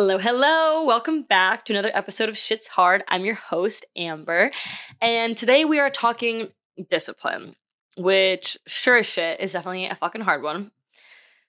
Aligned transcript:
Hello, 0.00 0.16
hello. 0.16 0.84
Welcome 0.84 1.22
back 1.22 1.64
to 1.64 1.72
another 1.72 1.90
episode 1.92 2.28
of 2.28 2.38
Shit's 2.38 2.68
Hard. 2.68 3.02
I'm 3.08 3.24
your 3.24 3.34
host, 3.34 3.84
Amber. 3.96 4.52
And 5.00 5.36
today 5.36 5.64
we 5.64 5.80
are 5.80 5.90
talking 5.90 6.52
discipline, 6.88 7.56
which 7.96 8.56
sure 8.64 8.98
as 8.98 9.06
shit 9.06 9.40
is 9.40 9.54
definitely 9.54 9.86
a 9.86 9.96
fucking 9.96 10.20
hard 10.20 10.44
one. 10.44 10.70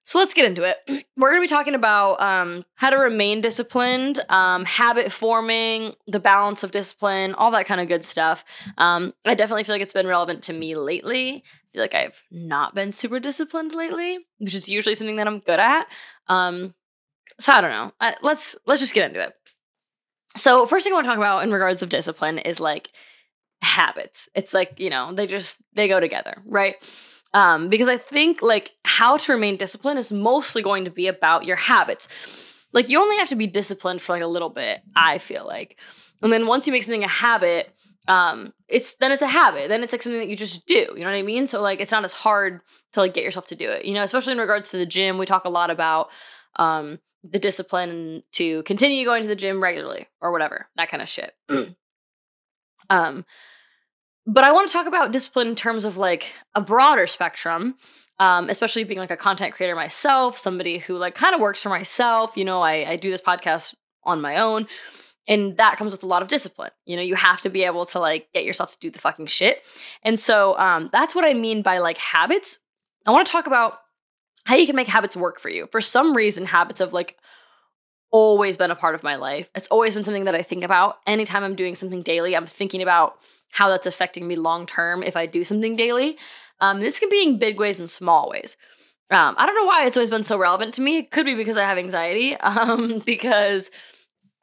So 0.04 0.18
let's 0.18 0.34
get 0.34 0.46
into 0.46 0.64
it. 0.64 0.78
We're 1.16 1.30
going 1.30 1.44
to 1.44 1.48
be 1.48 1.56
talking 1.56 1.76
about 1.76 2.20
um, 2.20 2.66
how 2.74 2.90
to 2.90 2.96
remain 2.96 3.40
disciplined, 3.40 4.20
um, 4.30 4.66
habit 4.66 5.12
forming, 5.12 5.94
the 6.08 6.20
balance 6.20 6.64
of 6.64 6.72
discipline, 6.72 7.36
all 7.36 7.52
that 7.52 7.68
kind 7.68 7.80
of 7.80 7.88
good 7.88 8.04
stuff. 8.04 8.44
Um, 8.80 9.14
I 9.26 9.36
definitely 9.36 9.66
feel 9.66 9.76
like 9.76 9.84
it's 9.84 9.94
been 9.94 10.08
relevant 10.08 10.42
to 10.46 10.54
me 10.54 10.74
lately. 10.74 11.44
I 11.46 11.68
feel 11.72 11.82
like 11.84 11.94
I've 11.94 12.24
not 12.32 12.74
been 12.74 12.92
super 12.94 13.20
disciplined 13.20 13.76
lately, 13.76 14.18
which 14.40 14.56
is 14.56 14.68
usually 14.68 14.96
something 14.96 15.18
that 15.18 15.28
I'm 15.28 15.38
good 15.38 15.60
at. 15.60 15.86
Um, 16.28 16.74
so 17.40 17.54
I 17.54 17.62
don't 17.62 17.72
know. 17.72 17.92
I, 18.00 18.16
let's 18.22 18.56
let's 18.66 18.82
just 18.82 18.94
get 18.94 19.08
into 19.08 19.22
it. 19.22 19.34
So 20.38 20.66
first 20.66 20.84
thing 20.84 20.94
I 20.94 20.96
want 20.96 21.06
to 21.06 21.10
talk 21.10 21.18
about 21.18 21.44
in 21.44 21.52
regards 21.52 21.82
of 21.82 21.90
discipline 21.90 22.38
is 22.38 22.60
like 22.60 22.90
habits. 23.62 24.30
It's 24.36 24.54
like 24.54 24.80
you 24.80 24.90
know 24.90 25.14
they 25.14 25.28
just 25.28 25.64
they 25.74 25.88
go 25.88 26.00
together, 26.00 26.42
right? 26.46 26.76
Um, 27.34 27.70
because 27.70 27.90
I 27.90 27.98
think 27.98 28.42
like 28.42 28.72
how 28.86 29.18
to 29.18 29.32
remain 29.32 29.58
disciplined 29.58 30.00
is 30.00 30.12
mostly 30.12 30.62
going 30.62 30.86
to 30.86 30.92
be 30.92 31.08
about 31.08 31.46
your 31.46 31.56
habits. 31.56 32.08
Like 32.74 32.90
you 32.90 33.00
only 33.00 33.18
have 33.18 33.30
to 33.30 33.36
be 33.36 33.48
disciplined 33.48 34.02
for 34.02 34.14
like 34.14 34.22
a 34.22 34.28
little 34.28 34.50
bit. 34.50 34.82
I 34.96 35.18
feel 35.18 35.46
like, 35.46 35.80
and 36.22 36.32
then 36.34 36.48
once 36.48 36.68
you 36.68 36.74
make 36.74 36.84
something 36.84 37.04
a 37.04 37.08
habit, 37.08 37.74
um, 38.08 38.54
it's 38.68 38.96
then 38.96 39.12
it's 39.12 39.22
a 39.22 39.28
habit. 39.28 39.70
Then 39.70 39.84
it's 39.84 39.94
like 39.94 40.02
something 40.02 40.20
that 40.20 40.30
you 40.30 40.36
just 40.36 40.66
do. 40.66 40.74
You 40.96 41.00
know 41.00 41.06
what 41.06 41.16
I 41.16 41.22
mean? 41.22 41.48
So 41.48 41.62
like 41.62 41.80
it's 41.80 41.92
not 41.92 42.04
as 42.04 42.14
hard 42.14 42.62
to 42.94 43.00
like 43.00 43.14
get 43.14 43.24
yourself 43.24 43.46
to 43.48 43.56
do 43.56 43.70
it. 43.70 43.86
You 43.86 43.94
know, 43.94 44.04
especially 44.04 44.34
in 44.34 44.40
regards 44.40 44.72
to 44.72 44.78
the 44.78 44.86
gym, 44.86 45.18
we 45.18 45.26
talk 45.26 45.46
a 45.46 45.50
lot 45.50 45.70
about 45.70 46.10
um 46.56 47.00
the 47.24 47.40
discipline 47.40 48.24
to 48.34 48.64
continue 48.64 49.06
going 49.06 49.24
to 49.24 49.28
the 49.28 49.36
gym 49.36 49.62
regularly 49.62 50.08
or 50.22 50.32
whatever, 50.32 50.68
that 50.76 50.90
kind 50.90 51.04
of 51.04 51.10
shit. 51.10 51.34
um, 52.90 53.26
but 54.26 54.44
I 54.44 54.52
want 54.52 54.68
to 54.68 54.74
talk 54.74 54.88
about 54.88 55.12
discipline 55.12 55.48
in 55.48 55.56
terms 55.56 55.86
of 55.86 55.98
like 55.98 56.34
a 56.56 56.62
broader 56.62 57.08
spectrum, 57.08 57.76
um, 58.20 58.50
especially 58.50 58.84
being 58.84 59.00
like 59.00 59.12
a 59.12 59.18
content 59.18 59.54
creator 59.54 59.76
myself, 59.76 60.38
somebody 60.38 60.78
who 60.78 60.98
like 60.98 61.16
kind 61.16 61.34
of 61.34 61.42
works 61.42 61.64
for 61.64 61.70
myself. 61.70 62.38
You 62.38 62.46
know, 62.46 62.62
I, 62.62 62.92
I 62.92 62.96
do 62.96 63.10
this 63.10 63.22
podcast 63.22 63.74
on 64.04 64.22
my 64.22 64.38
own, 64.38 64.68
and 65.28 65.58
that 65.58 65.78
comes 65.78 65.92
with 65.92 66.04
a 66.04 66.08
lot 66.08 66.22
of 66.22 66.28
discipline. 66.28 66.72
You 66.86 66.96
know, 66.96 67.02
you 67.02 67.16
have 67.16 67.42
to 67.42 67.50
be 67.50 67.64
able 67.64 67.86
to 67.88 68.00
like 68.00 68.28
get 68.34 68.46
yourself 68.46 68.72
to 68.72 68.78
do 68.80 68.92
the 68.92 69.00
fucking 69.00 69.28
shit. 69.28 69.60
And 70.04 70.20
so 70.20 70.58
um, 70.58 70.90
that's 70.94 71.16
what 71.16 71.26
I 71.26 71.34
mean 71.34 71.62
by 71.62 71.80
like 71.80 71.98
habits. 71.98 72.60
I 73.06 73.12
want 73.12 73.26
to 73.26 73.32
talk 73.32 73.48
about 73.48 73.80
how 74.46 74.56
you 74.56 74.66
can 74.66 74.76
make 74.76 74.88
habits 74.88 75.16
work 75.16 75.40
for 75.40 75.50
you. 75.50 75.68
For 75.72 75.82
some 75.82 76.16
reason, 76.16 76.46
habits 76.46 76.80
have 76.80 76.94
like 76.94 77.18
always 78.12 78.58
been 78.58 78.72
a 78.72 78.76
part 78.76 78.96
of 78.96 79.04
my 79.04 79.16
life. 79.16 79.50
It's 79.56 79.68
always 79.68 79.94
been 79.94 80.04
something 80.04 80.26
that 80.26 80.36
I 80.36 80.42
think 80.42 80.64
about. 80.64 80.98
Anytime 81.06 81.44
I'm 81.44 81.56
doing 81.56 81.76
something 81.76 82.02
daily, 82.02 82.36
I'm 82.36 82.48
thinking 82.48 82.82
about 82.82 83.18
how 83.52 83.70
that's 83.70 83.88
affecting 83.88 84.28
me 84.28 84.36
long 84.36 84.66
term 84.66 85.04
if 85.04 85.16
I 85.16 85.26
do 85.26 85.44
something 85.44 85.76
daily. 85.76 86.18
Um, 86.60 86.80
this 86.80 87.00
can 87.00 87.10
be 87.10 87.24
in 87.24 87.38
big 87.38 87.60
ways 87.60 87.80
and 87.80 87.90
small 87.90 88.30
ways. 88.30 88.58
Um, 89.12 89.36
I 89.38 89.46
don't 89.46 89.56
know 89.56 89.66
why 89.66 89.86
it's 89.86 89.98
always 89.98 90.10
been 90.10 90.24
so 90.24 90.38
relevant 90.38 90.76
to 90.76 90.82
me. 90.82 90.98
It 90.98 91.12
could 91.12 91.26
be 91.26 91.36
because 91.36 91.58
I 91.58 91.64
have 91.64 91.78
anxiety, 91.78 92.36
um, 92.38 93.02
because 93.06 93.72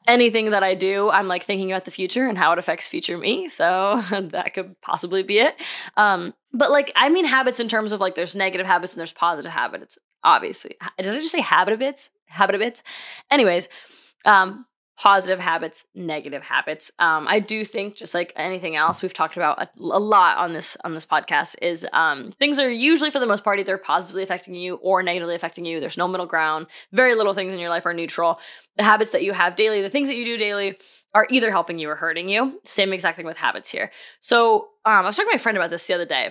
anything 0.07 0.51
that 0.51 0.63
I 0.63 0.75
do, 0.75 1.11
I'm 1.11 1.29
like 1.29 1.45
thinking 1.45 1.73
about 1.73 1.85
the 1.85 1.91
future 1.91 2.27
and 2.29 2.39
how 2.39 2.53
it 2.53 2.59
affects 2.59 2.89
future 2.89 3.19
me. 3.19 3.49
So 3.49 4.01
that 4.11 4.55
could 4.55 4.81
possibly 4.81 5.23
be 5.23 5.39
it. 5.39 5.55
Um, 5.97 6.35
but 6.53 6.71
like, 6.71 6.93
I 6.97 7.09
mean, 7.09 7.25
habits 7.25 7.61
in 7.61 7.69
terms 7.69 7.93
of 7.93 8.01
like 8.01 8.15
there's 8.15 8.37
negative 8.37 8.67
habits 8.67 8.95
and 8.95 9.01
there's 9.01 9.13
positive 9.13 9.53
habits, 9.53 9.99
obviously. 10.23 10.77
Did 10.99 11.09
I 11.09 11.19
just 11.21 11.33
say 11.33 11.41
habit 11.41 11.73
habits? 11.73 12.11
Habits? 12.27 12.83
Anyways, 13.31 13.69
um, 14.25 14.67
positive 14.99 15.39
habits, 15.39 15.85
negative 15.95 16.43
habits. 16.43 16.91
Um, 16.99 17.27
I 17.29 17.39
do 17.39 17.65
think, 17.65 17.97
just 17.97 18.15
like 18.15 18.33
anything 18.35 18.77
else 18.77 19.03
we've 19.03 19.13
talked 19.13 19.37
about 19.37 19.61
a, 19.61 19.69
a 19.79 20.01
lot 20.01 20.39
on 20.39 20.53
this 20.53 20.77
on 20.85 20.95
this 20.95 21.05
podcast, 21.05 21.57
is 21.61 21.87
um, 21.93 22.33
things 22.39 22.59
are 22.59 22.71
usually 22.71 23.11
for 23.11 23.19
the 23.19 23.27
most 23.27 23.45
part 23.45 23.59
either 23.59 23.77
positively 23.79 24.23
affecting 24.23 24.55
you 24.55 24.77
or 24.77 25.03
negatively 25.03 25.35
affecting 25.35 25.65
you. 25.65 25.81
There's 25.81 25.99
no 25.99 26.09
middle 26.09 26.27
ground. 26.27 26.67
Very 26.93 27.15
little 27.15 27.35
things 27.35 27.53
in 27.53 27.59
your 27.59 27.71
life 27.71 27.85
are 27.87 27.95
neutral. 27.95 28.41
The 28.77 28.85
habits 28.85 29.13
that 29.13 29.23
you 29.23 29.33
have 29.33 29.57
daily, 29.57 29.83
the 29.83 29.91
things 29.91 30.09
that 30.09 30.17
you 30.17 30.25
do 30.25 30.37
daily, 30.39 30.77
are 31.15 31.27
either 31.31 31.51
helping 31.51 31.79
you 31.79 31.89
or 31.91 31.97
hurting 31.97 32.29
you. 32.29 32.61
Same 32.65 32.93
exact 32.93 33.17
thing 33.17 33.27
with 33.27 33.37
habits 33.37 33.71
here. 33.71 33.91
So 34.21 34.69
um, 34.85 34.93
I 34.93 35.01
was 35.03 35.17
talking 35.17 35.31
to 35.31 35.35
my 35.37 35.39
friend 35.39 35.57
about 35.57 35.71
this 35.71 35.87
the 35.87 35.95
other 35.95 36.05
day. 36.07 36.31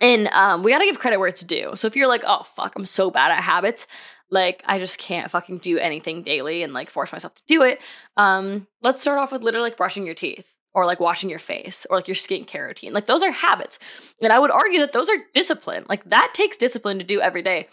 And 0.00 0.28
um, 0.28 0.62
we 0.62 0.70
got 0.70 0.78
to 0.78 0.84
give 0.84 1.00
credit 1.00 1.18
where 1.18 1.28
it's 1.28 1.42
due. 1.42 1.72
So 1.74 1.88
if 1.88 1.96
you're 1.96 2.06
like, 2.06 2.22
oh, 2.24 2.44
fuck, 2.54 2.72
I'm 2.76 2.86
so 2.86 3.10
bad 3.10 3.32
at 3.32 3.42
habits, 3.42 3.88
like 4.30 4.62
I 4.66 4.78
just 4.78 4.98
can't 4.98 5.30
fucking 5.30 5.58
do 5.58 5.78
anything 5.78 6.22
daily 6.22 6.62
and 6.62 6.72
like 6.72 6.90
force 6.90 7.12
myself 7.12 7.34
to 7.34 7.42
do 7.46 7.62
it. 7.62 7.80
Um, 8.16 8.66
let's 8.82 9.02
start 9.02 9.18
off 9.18 9.32
with 9.32 9.42
literally 9.42 9.70
like 9.70 9.76
brushing 9.76 10.06
your 10.06 10.14
teeth 10.14 10.54
or 10.72 10.86
like 10.86 11.00
washing 11.00 11.30
your 11.30 11.38
face 11.38 11.86
or 11.90 11.96
like 11.96 12.08
your 12.08 12.14
skincare 12.14 12.66
routine. 12.66 12.92
Like 12.92 13.06
those 13.06 13.22
are 13.22 13.32
habits. 13.32 13.78
And 14.22 14.32
I 14.32 14.38
would 14.38 14.50
argue 14.50 14.80
that 14.80 14.92
those 14.92 15.10
are 15.10 15.16
discipline. 15.34 15.84
Like 15.88 16.08
that 16.10 16.32
takes 16.32 16.56
discipline 16.56 16.98
to 16.98 17.04
do 17.04 17.20
every 17.20 17.42
day. 17.42 17.68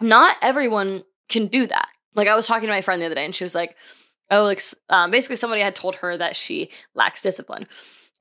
Not 0.00 0.36
everyone 0.42 1.04
can 1.28 1.46
do 1.46 1.66
that. 1.66 1.88
Like 2.14 2.28
I 2.28 2.36
was 2.36 2.46
talking 2.46 2.66
to 2.66 2.74
my 2.74 2.82
friend 2.82 3.00
the 3.00 3.06
other 3.06 3.14
day 3.14 3.24
and 3.24 3.34
she 3.34 3.44
was 3.44 3.54
like, 3.54 3.76
oh, 4.30 4.44
like 4.44 4.60
um, 4.88 5.10
basically 5.10 5.36
somebody 5.36 5.62
had 5.62 5.74
told 5.74 5.96
her 5.96 6.16
that 6.16 6.36
she 6.36 6.70
lacks 6.94 7.22
discipline. 7.22 7.66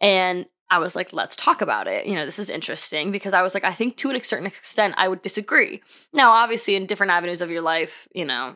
And 0.01 0.45
I 0.71 0.79
was 0.79 0.95
like, 0.95 1.13
let's 1.13 1.35
talk 1.35 1.61
about 1.61 1.87
it. 1.87 2.05
You 2.05 2.13
know, 2.13 2.25
this 2.25 2.39
is 2.39 2.49
interesting 2.49 3.11
because 3.11 3.33
I 3.33 3.41
was 3.41 3.53
like, 3.53 3.63
I 3.63 3.73
think 3.73 3.97
to 3.97 4.11
a 4.11 4.23
certain 4.23 4.45
extent, 4.45 4.93
I 4.97 5.07
would 5.07 5.21
disagree. 5.21 5.81
Now, 6.13 6.31
obviously, 6.31 6.75
in 6.75 6.85
different 6.85 7.11
avenues 7.11 7.41
of 7.41 7.49
your 7.49 7.61
life, 7.61 8.07
you 8.13 8.25
know, 8.25 8.55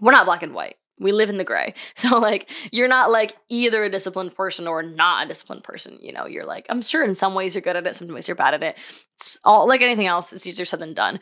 we're 0.00 0.12
not 0.12 0.26
black 0.26 0.42
and 0.42 0.54
white. 0.54 0.76
We 0.98 1.12
live 1.12 1.30
in 1.30 1.36
the 1.36 1.44
gray. 1.44 1.74
So, 1.94 2.18
like, 2.18 2.50
you're 2.72 2.88
not 2.88 3.10
like 3.12 3.36
either 3.48 3.84
a 3.84 3.90
disciplined 3.90 4.34
person 4.34 4.66
or 4.66 4.82
not 4.82 5.24
a 5.24 5.28
disciplined 5.28 5.62
person. 5.62 5.98
You 6.00 6.12
know, 6.12 6.26
you're 6.26 6.44
like, 6.44 6.66
I'm 6.68 6.82
sure 6.82 7.04
in 7.04 7.14
some 7.14 7.34
ways 7.34 7.54
you're 7.54 7.62
good 7.62 7.76
at 7.76 7.86
it, 7.86 7.94
some 7.94 8.08
ways 8.08 8.26
you're 8.26 8.34
bad 8.34 8.54
at 8.54 8.62
it. 8.62 8.76
It's 9.14 9.38
all 9.44 9.68
like 9.68 9.82
anything 9.82 10.06
else, 10.06 10.32
it's 10.32 10.46
easier 10.46 10.64
said 10.64 10.80
than 10.80 10.94
done. 10.94 11.20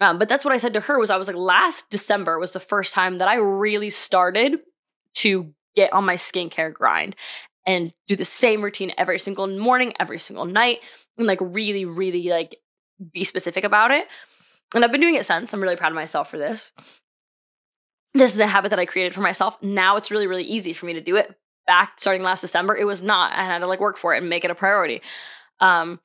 Um, 0.00 0.18
but 0.18 0.28
that's 0.28 0.44
what 0.44 0.54
I 0.54 0.56
said 0.56 0.72
to 0.72 0.80
her 0.80 0.98
was 0.98 1.10
I 1.10 1.16
was 1.16 1.28
like, 1.28 1.36
last 1.36 1.90
December 1.90 2.38
was 2.38 2.52
the 2.52 2.60
first 2.60 2.94
time 2.94 3.18
that 3.18 3.28
I 3.28 3.34
really 3.36 3.90
started 3.90 4.58
to 5.16 5.54
get 5.76 5.92
on 5.92 6.04
my 6.04 6.14
skincare 6.14 6.72
grind 6.72 7.14
and 7.66 7.92
do 8.06 8.16
the 8.16 8.24
same 8.24 8.62
routine 8.62 8.92
every 8.98 9.18
single 9.18 9.46
morning, 9.46 9.92
every 10.00 10.18
single 10.18 10.44
night, 10.44 10.78
and 11.18 11.26
like 11.26 11.38
really, 11.40 11.84
really 11.84 12.28
like 12.28 12.56
be 13.12 13.24
specific 13.24 13.64
about 13.64 13.90
it. 13.90 14.06
And 14.74 14.84
I've 14.84 14.92
been 14.92 15.00
doing 15.00 15.14
it 15.14 15.24
since. 15.26 15.52
I'm 15.52 15.62
really 15.62 15.76
proud 15.76 15.92
of 15.92 15.96
myself 15.96 16.30
for 16.30 16.38
this. 16.38 16.72
This 18.14 18.34
is 18.34 18.40
a 18.40 18.46
habit 18.46 18.70
that 18.70 18.78
I 18.78 18.86
created 18.86 19.14
for 19.14 19.20
myself. 19.20 19.62
Now 19.62 19.96
it's 19.96 20.10
really, 20.10 20.26
really 20.26 20.44
easy 20.44 20.72
for 20.72 20.86
me 20.86 20.94
to 20.94 21.00
do 21.00 21.16
it. 21.16 21.34
Back 21.66 21.94
starting 21.98 22.22
last 22.22 22.40
December, 22.40 22.76
it 22.76 22.84
was 22.84 23.02
not. 23.02 23.32
I 23.32 23.44
had 23.44 23.60
to 23.60 23.66
like 23.66 23.80
work 23.80 23.96
for 23.96 24.14
it 24.14 24.18
and 24.18 24.28
make 24.28 24.44
it 24.44 24.50
a 24.50 24.54
priority. 24.54 25.00
Um, 25.60 26.00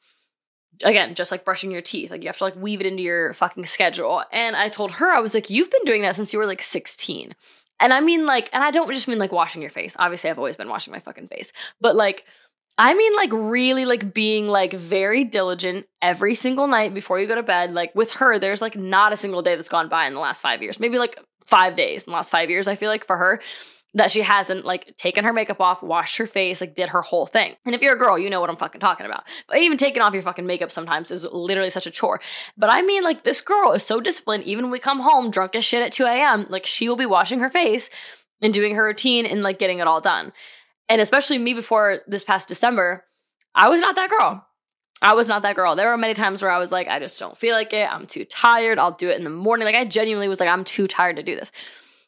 again, 0.83 1.15
just 1.15 1.31
like 1.31 1.45
brushing 1.45 1.71
your 1.71 1.81
teeth, 1.81 2.11
like 2.11 2.21
you 2.21 2.29
have 2.29 2.37
to 2.37 2.43
like 2.43 2.55
weave 2.55 2.79
it 2.79 2.85
into 2.85 3.03
your 3.03 3.33
fucking 3.33 3.65
schedule. 3.65 4.23
And 4.31 4.55
I 4.55 4.69
told 4.69 4.91
her, 4.93 5.11
I 5.11 5.19
was 5.19 5.33
like, 5.33 5.49
you've 5.49 5.71
been 5.71 5.85
doing 5.85 6.03
that 6.03 6.15
since 6.15 6.31
you 6.31 6.39
were 6.39 6.45
like 6.45 6.61
16. 6.61 7.33
And 7.79 7.93
I 7.93 7.99
mean 7.99 8.25
like, 8.25 8.49
and 8.53 8.63
I 8.63 8.71
don't 8.71 8.91
just 8.91 9.07
mean 9.07 9.19
like 9.19 9.31
washing 9.31 9.61
your 9.61 9.71
face. 9.71 9.95
Obviously, 9.99 10.29
I've 10.29 10.37
always 10.37 10.55
been 10.55 10.69
washing 10.69 10.93
my 10.93 10.99
fucking 10.99 11.27
face. 11.27 11.53
But 11.79 11.95
like, 11.95 12.25
I 12.77 12.93
mean 12.93 13.15
like 13.15 13.31
really 13.33 13.85
like 13.85 14.13
being 14.13 14.47
like 14.47 14.73
very 14.73 15.23
diligent 15.23 15.87
every 16.01 16.35
single 16.35 16.67
night 16.67 16.93
before 16.93 17.19
you 17.19 17.27
go 17.27 17.35
to 17.35 17.43
bed. 17.43 17.73
Like 17.73 17.93
with 17.95 18.13
her, 18.13 18.37
there's 18.37 18.61
like 18.61 18.75
not 18.75 19.13
a 19.13 19.17
single 19.17 19.41
day 19.41 19.55
that's 19.55 19.69
gone 19.69 19.89
by 19.89 20.05
in 20.05 20.13
the 20.13 20.19
last 20.19 20.41
five 20.41 20.61
years. 20.61 20.79
Maybe 20.79 20.99
like 20.99 21.19
five 21.45 21.75
days 21.75 22.03
in 22.03 22.11
the 22.11 22.15
last 22.15 22.29
five 22.29 22.49
years, 22.49 22.67
I 22.67 22.75
feel 22.75 22.89
like 22.89 23.05
for 23.05 23.17
her 23.17 23.41
that 23.93 24.11
she 24.11 24.21
hasn't 24.21 24.65
like 24.65 24.95
taken 24.97 25.23
her 25.23 25.33
makeup 25.33 25.61
off, 25.61 25.81
washed 25.81 26.17
her 26.17 26.27
face, 26.27 26.61
like 26.61 26.75
did 26.75 26.89
her 26.89 27.01
whole 27.01 27.25
thing. 27.25 27.55
And 27.65 27.73
if 27.73 27.81
you're 27.81 27.95
a 27.95 27.99
girl, 27.99 28.19
you 28.19 28.29
know 28.29 28.39
what 28.39 28.49
I'm 28.49 28.57
fucking 28.57 28.81
talking 28.81 29.05
about. 29.05 29.23
But 29.47 29.57
even 29.57 29.77
taking 29.77 30.01
off 30.01 30.13
your 30.13 30.23
fucking 30.23 30.45
makeup 30.45 30.71
sometimes 30.71 31.09
is 31.09 31.25
literally 31.31 31.69
such 31.69 31.87
a 31.87 31.91
chore. 31.91 32.19
But 32.57 32.71
I 32.71 32.81
mean, 32.81 33.03
like, 33.03 33.23
this 33.23 33.41
girl 33.41 33.71
is 33.71 33.83
so 33.83 33.99
disciplined. 33.99 34.43
Even 34.43 34.65
when 34.65 34.71
we 34.71 34.79
come 34.79 34.99
home 34.99 35.31
drunk 35.31 35.55
as 35.55 35.65
shit 35.65 35.81
at 35.81 35.93
2 35.93 36.05
a.m., 36.05 36.45
like, 36.49 36.65
she 36.65 36.87
will 36.87 36.95
be 36.95 37.05
washing 37.05 37.39
her 37.39 37.49
face 37.49 37.89
and 38.41 38.53
doing 38.53 38.75
her 38.75 38.85
routine 38.85 39.25
and 39.25 39.41
like 39.41 39.57
getting 39.57 39.79
it 39.79 39.87
all 39.87 40.01
done. 40.01 40.31
And 40.89 41.01
especially 41.01 41.39
me 41.39 41.53
before 41.53 42.01
this 42.07 42.23
past 42.23 42.47
December, 42.47 43.03
I 43.55 43.69
was 43.69 43.81
not 43.81 43.95
that 43.95 44.09
girl. 44.09 44.45
I 45.01 45.13
was 45.13 45.27
not 45.27 45.43
that 45.43 45.55
girl. 45.55 45.75
There 45.75 45.89
were 45.89 45.97
many 45.97 46.13
times 46.13 46.41
where 46.41 46.51
I 46.51 46.57
was 46.59 46.71
like, 46.71 46.87
I 46.87 46.99
just 46.99 47.19
don't 47.19 47.37
feel 47.37 47.55
like 47.55 47.73
it. 47.73 47.91
I'm 47.91 48.07
too 48.07 48.25
tired. 48.25 48.79
I'll 48.79 48.91
do 48.91 49.09
it 49.09 49.17
in 49.17 49.23
the 49.23 49.29
morning. 49.29 49.65
Like, 49.65 49.75
I 49.75 49.85
genuinely 49.85 50.27
was 50.27 50.39
like, 50.39 50.49
I'm 50.49 50.63
too 50.63 50.87
tired 50.87 51.17
to 51.17 51.23
do 51.23 51.35
this. 51.35 51.51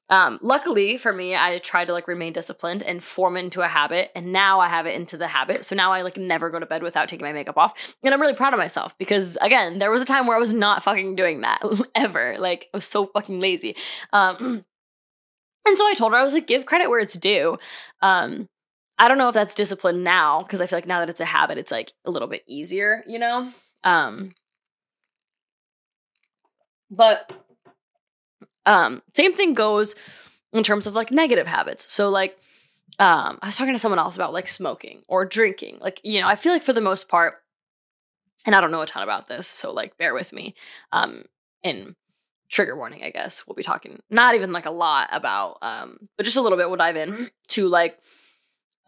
Um, 0.10 0.40
luckily 0.42 0.98
for 0.98 1.14
me, 1.14 1.36
I 1.36 1.58
tried 1.58 1.86
to 1.86 1.94
like 1.94 2.08
remain 2.08 2.34
disciplined 2.34 2.82
and 2.84 3.04
form 3.04 3.38
it 3.38 3.44
into 3.44 3.62
a 3.62 3.68
habit, 3.68 4.10
and 4.16 4.32
now 4.32 4.60
I 4.60 4.68
have 4.68 4.86
it 4.86 4.96
into 4.96 5.18
the 5.18 5.28
habit. 5.28 5.64
So 5.64 5.76
now 5.76 5.92
I 5.92 6.02
like 6.02 6.18
never 6.18 6.50
go 6.50 6.60
to 6.60 6.66
bed 6.66 6.82
without 6.84 7.08
taking 7.08 7.26
my 7.26 7.34
makeup 7.34 7.58
off, 7.58 7.96
and 8.04 8.14
I'm 8.14 8.22
really 8.22 8.36
proud 8.36 8.54
of 8.54 8.60
myself 8.60 8.98
because 8.98 9.38
again, 9.42 9.80
there 9.80 9.92
was 9.92 10.02
a 10.02 10.06
time 10.06 10.26
where 10.26 10.36
I 10.36 10.40
was 10.40 10.54
not 10.54 10.84
fucking 10.84 11.16
doing 11.16 11.42
that 11.42 11.62
ever. 11.96 12.38
Like 12.40 12.68
I 12.74 12.78
was 12.78 12.86
so 12.86 13.08
fucking 13.08 13.40
lazy. 13.40 13.76
Um, 14.12 14.66
and 15.68 15.78
so 15.78 15.88
I 15.88 15.94
told 15.96 16.14
her 16.14 16.18
I 16.18 16.24
was 16.24 16.34
like, 16.34 16.48
give 16.48 16.66
credit 16.66 16.90
where 16.90 17.00
it's 17.00 17.18
due. 17.18 17.58
Um, 18.02 18.50
I 18.98 19.08
don't 19.08 19.18
know 19.18 19.30
if 19.30 19.34
that's 19.34 19.56
discipline 19.56 20.04
now 20.04 20.44
because 20.44 20.60
I 20.60 20.68
feel 20.68 20.78
like 20.78 20.88
now 20.88 21.00
that 21.00 21.10
it's 21.10 21.22
a 21.22 21.26
habit, 21.26 21.58
it's 21.58 21.72
like 21.72 21.94
a 22.04 22.12
little 22.12 22.28
bit 22.28 22.44
easier, 22.48 23.04
you 23.08 23.18
know. 23.18 23.50
Um, 23.84 24.34
but 26.92 27.32
Um, 28.66 29.02
same 29.14 29.34
thing 29.34 29.54
goes 29.54 29.96
in 30.54 30.64
terms 30.64 30.88
of 30.88 30.96
like 30.96 31.12
negative 31.12 31.48
habits. 31.48 31.92
So 31.92 32.10
like 32.10 32.38
um, 33.00 33.40
I 33.42 33.48
was 33.48 33.56
talking 33.56 33.74
to 33.74 33.80
someone 33.80 34.00
else 34.00 34.16
about 34.16 34.34
like 34.34 34.48
smoking 34.48 35.04
or 35.08 35.26
drinking. 35.26 35.78
Like, 35.80 36.02
you 36.04 36.20
know, 36.20 36.28
I 36.28 36.36
feel 36.36 36.52
like 36.52 36.64
for 36.64 36.74
the 36.74 36.82
most 36.82 37.08
part, 37.08 37.36
and 38.46 38.56
I 38.56 38.62
don't 38.62 38.72
know 38.72 38.82
a 38.82 38.86
ton 38.86 39.04
about 39.04 39.28
this, 39.28 39.48
so 39.48 39.72
like 39.72 39.98
bear 39.98 40.14
with 40.14 40.34
me. 40.34 40.56
Um, 40.92 41.24
in 41.64 41.96
trigger 42.50 42.76
warning, 42.76 43.04
I 43.04 43.12
guess 43.12 43.46
we'll 43.46 43.56
be 43.56 43.64
talking 43.64 44.02
not 44.10 44.36
even 44.36 44.52
like 44.52 44.66
a 44.66 44.72
lot 44.72 45.10
about, 45.12 45.60
um, 45.62 46.10
but 46.18 46.24
just 46.24 46.38
a 46.38 46.42
little 46.42 46.58
bit. 46.58 46.68
We'll 46.68 46.78
dive 46.78 46.96
in 46.96 47.30
to 47.50 47.68
like, 47.68 48.00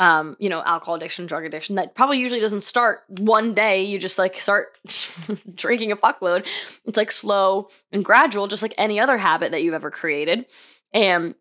um, 0.01 0.35
you 0.39 0.49
know, 0.49 0.63
alcohol 0.63 0.95
addiction, 0.95 1.27
drug 1.27 1.45
addiction. 1.45 1.75
That 1.75 1.93
probably 1.93 2.17
usually 2.17 2.41
doesn't 2.41 2.61
start 2.61 3.03
one 3.07 3.53
day. 3.53 3.83
You 3.83 3.99
just 3.99 4.17
like 4.17 4.35
start 4.41 4.75
drinking 5.55 5.91
a 5.91 5.95
fuckload. 5.95 6.47
It's 6.85 6.97
like 6.97 7.11
slow 7.11 7.69
and 7.91 8.03
gradual, 8.03 8.47
just 8.47 8.63
like 8.63 8.73
any 8.79 8.99
other 8.99 9.19
habit 9.19 9.51
that 9.51 9.61
you've 9.61 9.75
ever 9.75 9.91
created. 9.91 10.47
And 10.91 11.35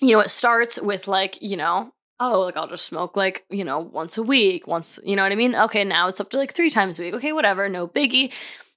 you 0.00 0.12
know, 0.12 0.20
it 0.20 0.30
starts 0.30 0.80
with 0.80 1.06
like, 1.06 1.40
you 1.42 1.58
know, 1.58 1.92
oh, 2.18 2.40
like 2.40 2.56
I'll 2.56 2.66
just 2.66 2.86
smoke 2.86 3.14
like, 3.14 3.44
you 3.50 3.62
know, 3.62 3.78
once 3.78 4.16
a 4.16 4.22
week, 4.22 4.66
once, 4.66 4.98
you 5.04 5.14
know 5.14 5.22
what 5.22 5.30
I 5.30 5.36
mean? 5.36 5.54
Okay, 5.54 5.84
now 5.84 6.08
it's 6.08 6.22
up 6.22 6.30
to 6.30 6.38
like 6.38 6.54
three 6.54 6.70
times 6.70 6.98
a 6.98 7.02
week. 7.02 7.14
Okay, 7.14 7.32
whatever, 7.32 7.68
no 7.68 7.86
biggie. 7.86 8.32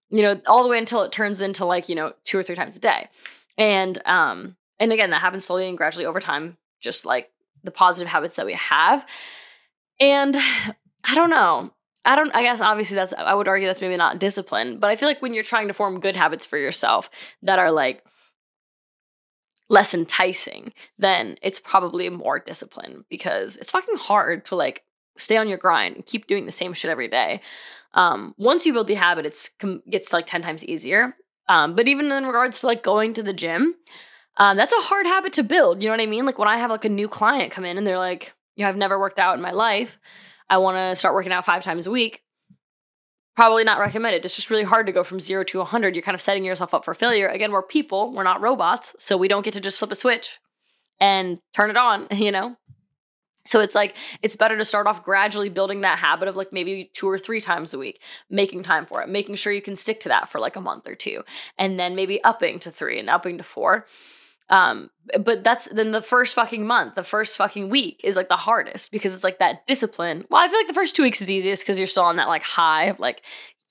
You 0.09 0.23
know, 0.23 0.41
all 0.45 0.63
the 0.63 0.69
way 0.69 0.77
until 0.77 1.03
it 1.03 1.13
turns 1.13 1.41
into 1.41 1.63
like, 1.63 1.87
you 1.87 1.95
know, 1.95 2.11
two 2.25 2.37
or 2.37 2.43
three 2.43 2.55
times 2.55 2.75
a 2.75 2.81
day. 2.81 3.07
And 3.57 3.97
um, 4.05 4.57
and 4.77 4.91
again, 4.91 5.11
that 5.11 5.21
happens 5.21 5.45
slowly 5.45 5.69
and 5.69 5.77
gradually 5.77 6.05
over 6.05 6.19
time, 6.19 6.57
just 6.81 7.05
like 7.05 7.31
the 7.67 7.71
positive 7.71 8.07
habits 8.07 8.37
that 8.37 8.45
we 8.45 8.53
have. 8.53 9.05
And 9.99 10.35
I 11.03 11.13
don't 11.13 11.29
know. 11.29 11.71
I 12.05 12.15
don't 12.15 12.33
I 12.33 12.41
guess 12.41 12.61
obviously 12.61 12.95
that's 12.95 13.11
I 13.13 13.33
would 13.33 13.49
argue 13.49 13.67
that's 13.67 13.81
maybe 13.81 13.97
not 13.97 14.17
discipline, 14.17 14.79
but 14.79 14.89
I 14.89 14.95
feel 14.95 15.09
like 15.09 15.21
when 15.21 15.33
you're 15.33 15.43
trying 15.43 15.67
to 15.67 15.73
form 15.73 15.99
good 15.99 16.15
habits 16.15 16.45
for 16.45 16.57
yourself 16.57 17.09
that 17.43 17.59
are 17.59 17.69
like 17.69 18.01
less 19.69 19.93
enticing, 19.93 20.71
then 20.97 21.37
it's 21.41 21.59
probably 21.59 22.09
more 22.09 22.39
discipline 22.39 23.03
because 23.09 23.57
it's 23.57 23.71
fucking 23.71 23.97
hard 23.97 24.45
to 24.45 24.55
like 24.55 24.83
stay 25.17 25.35
on 25.35 25.49
your 25.49 25.57
grind 25.57 25.95
and 25.95 26.05
keep 26.05 26.27
doing 26.27 26.45
the 26.45 26.51
same 26.51 26.71
shit 26.71 26.89
every 26.89 27.09
day. 27.09 27.41
Um, 27.93 28.33
once 28.37 28.65
you 28.65 28.71
build 28.71 28.87
the 28.87 28.93
habit, 28.93 29.25
it's 29.25 29.49
gets 29.89 30.13
like 30.13 30.27
ten 30.27 30.41
times 30.41 30.63
easier. 30.63 31.13
Um, 31.49 31.75
but 31.75 31.89
even 31.89 32.09
in 32.09 32.25
regards 32.25 32.61
to 32.61 32.67
like 32.67 32.83
going 32.83 33.13
to 33.13 33.23
the 33.23 33.33
gym, 33.33 33.75
um, 34.37 34.57
that's 34.57 34.73
a 34.73 34.81
hard 34.81 35.05
habit 35.05 35.33
to 35.33 35.43
build. 35.43 35.81
You 35.81 35.89
know 35.89 35.93
what 35.93 36.01
I 36.01 36.05
mean? 36.05 36.25
Like 36.25 36.39
when 36.39 36.47
I 36.47 36.57
have 36.57 36.71
like 36.71 36.85
a 36.85 36.89
new 36.89 37.07
client 37.07 37.51
come 37.51 37.65
in 37.65 37.77
and 37.77 37.85
they're 37.85 37.97
like, 37.97 38.33
you 38.55 38.63
know, 38.63 38.69
I've 38.69 38.77
never 38.77 38.99
worked 38.99 39.19
out 39.19 39.35
in 39.35 39.41
my 39.41 39.51
life. 39.51 39.97
I 40.49 40.57
want 40.57 40.77
to 40.77 40.95
start 40.95 41.13
working 41.13 41.31
out 41.31 41.45
five 41.45 41.63
times 41.63 41.87
a 41.87 41.91
week 41.91 42.23
probably 43.37 43.63
not 43.63 43.79
recommended. 43.79 44.25
It's 44.25 44.35
just 44.35 44.49
really 44.49 44.63
hard 44.63 44.87
to 44.87 44.91
go 44.91 45.03
from 45.03 45.19
zero 45.19 45.43
to 45.43 45.59
100. 45.59 45.95
You're 45.95 46.01
kind 46.01 46.15
of 46.15 46.21
setting 46.21 46.43
yourself 46.43 46.73
up 46.73 46.83
for 46.83 46.95
failure. 46.95 47.27
Again, 47.27 47.51
we're 47.51 47.61
people, 47.61 48.11
we're 48.11 48.23
not 48.23 48.41
robots. 48.41 48.95
So 48.97 49.15
we 49.15 49.27
don't 49.27 49.45
get 49.45 49.53
to 49.53 49.59
just 49.59 49.77
flip 49.77 49.91
a 49.91 49.95
switch 49.95 50.39
and 50.99 51.39
turn 51.53 51.69
it 51.69 51.77
on, 51.77 52.07
you 52.15 52.31
know? 52.31 52.57
So 53.45 53.61
it's 53.61 53.75
like, 53.75 53.95
it's 54.23 54.35
better 54.35 54.57
to 54.57 54.65
start 54.65 54.87
off 54.87 55.03
gradually 55.03 55.49
building 55.49 55.81
that 55.81 55.99
habit 55.99 56.27
of 56.27 56.35
like 56.35 56.51
maybe 56.51 56.89
two 56.93 57.07
or 57.07 57.19
three 57.19 57.39
times 57.39 57.75
a 57.75 57.77
week, 57.77 58.01
making 58.27 58.63
time 58.63 58.87
for 58.87 59.03
it, 59.03 59.07
making 59.07 59.35
sure 59.35 59.53
you 59.53 59.61
can 59.61 59.75
stick 59.75 59.99
to 60.01 60.09
that 60.09 60.29
for 60.29 60.39
like 60.39 60.55
a 60.55 60.61
month 60.61 60.87
or 60.87 60.95
two, 60.95 61.23
and 61.59 61.79
then 61.79 61.95
maybe 61.95 62.21
upping 62.23 62.57
to 62.59 62.71
three 62.71 62.99
and 62.99 63.09
upping 63.09 63.37
to 63.37 63.43
four. 63.43 63.85
Um, 64.49 64.89
but 65.19 65.43
that's 65.43 65.67
then 65.69 65.91
the 65.91 66.01
first 66.01 66.35
fucking 66.35 66.65
month, 66.65 66.95
the 66.95 67.03
first 67.03 67.37
fucking 67.37 67.69
week 67.69 68.01
is 68.03 68.15
like 68.15 68.29
the 68.29 68.35
hardest 68.35 68.91
because 68.91 69.13
it's 69.13 69.23
like 69.23 69.39
that 69.39 69.67
discipline. 69.67 70.25
Well, 70.29 70.41
I 70.41 70.47
feel 70.47 70.59
like 70.59 70.67
the 70.67 70.73
first 70.73 70.95
two 70.95 71.03
weeks 71.03 71.21
is 71.21 71.31
easiest 71.31 71.63
because 71.63 71.77
you're 71.77 71.87
still 71.87 72.03
on 72.03 72.17
that 72.17 72.27
like 72.27 72.43
high 72.43 72.85
of 72.85 72.99
like, 72.99 73.23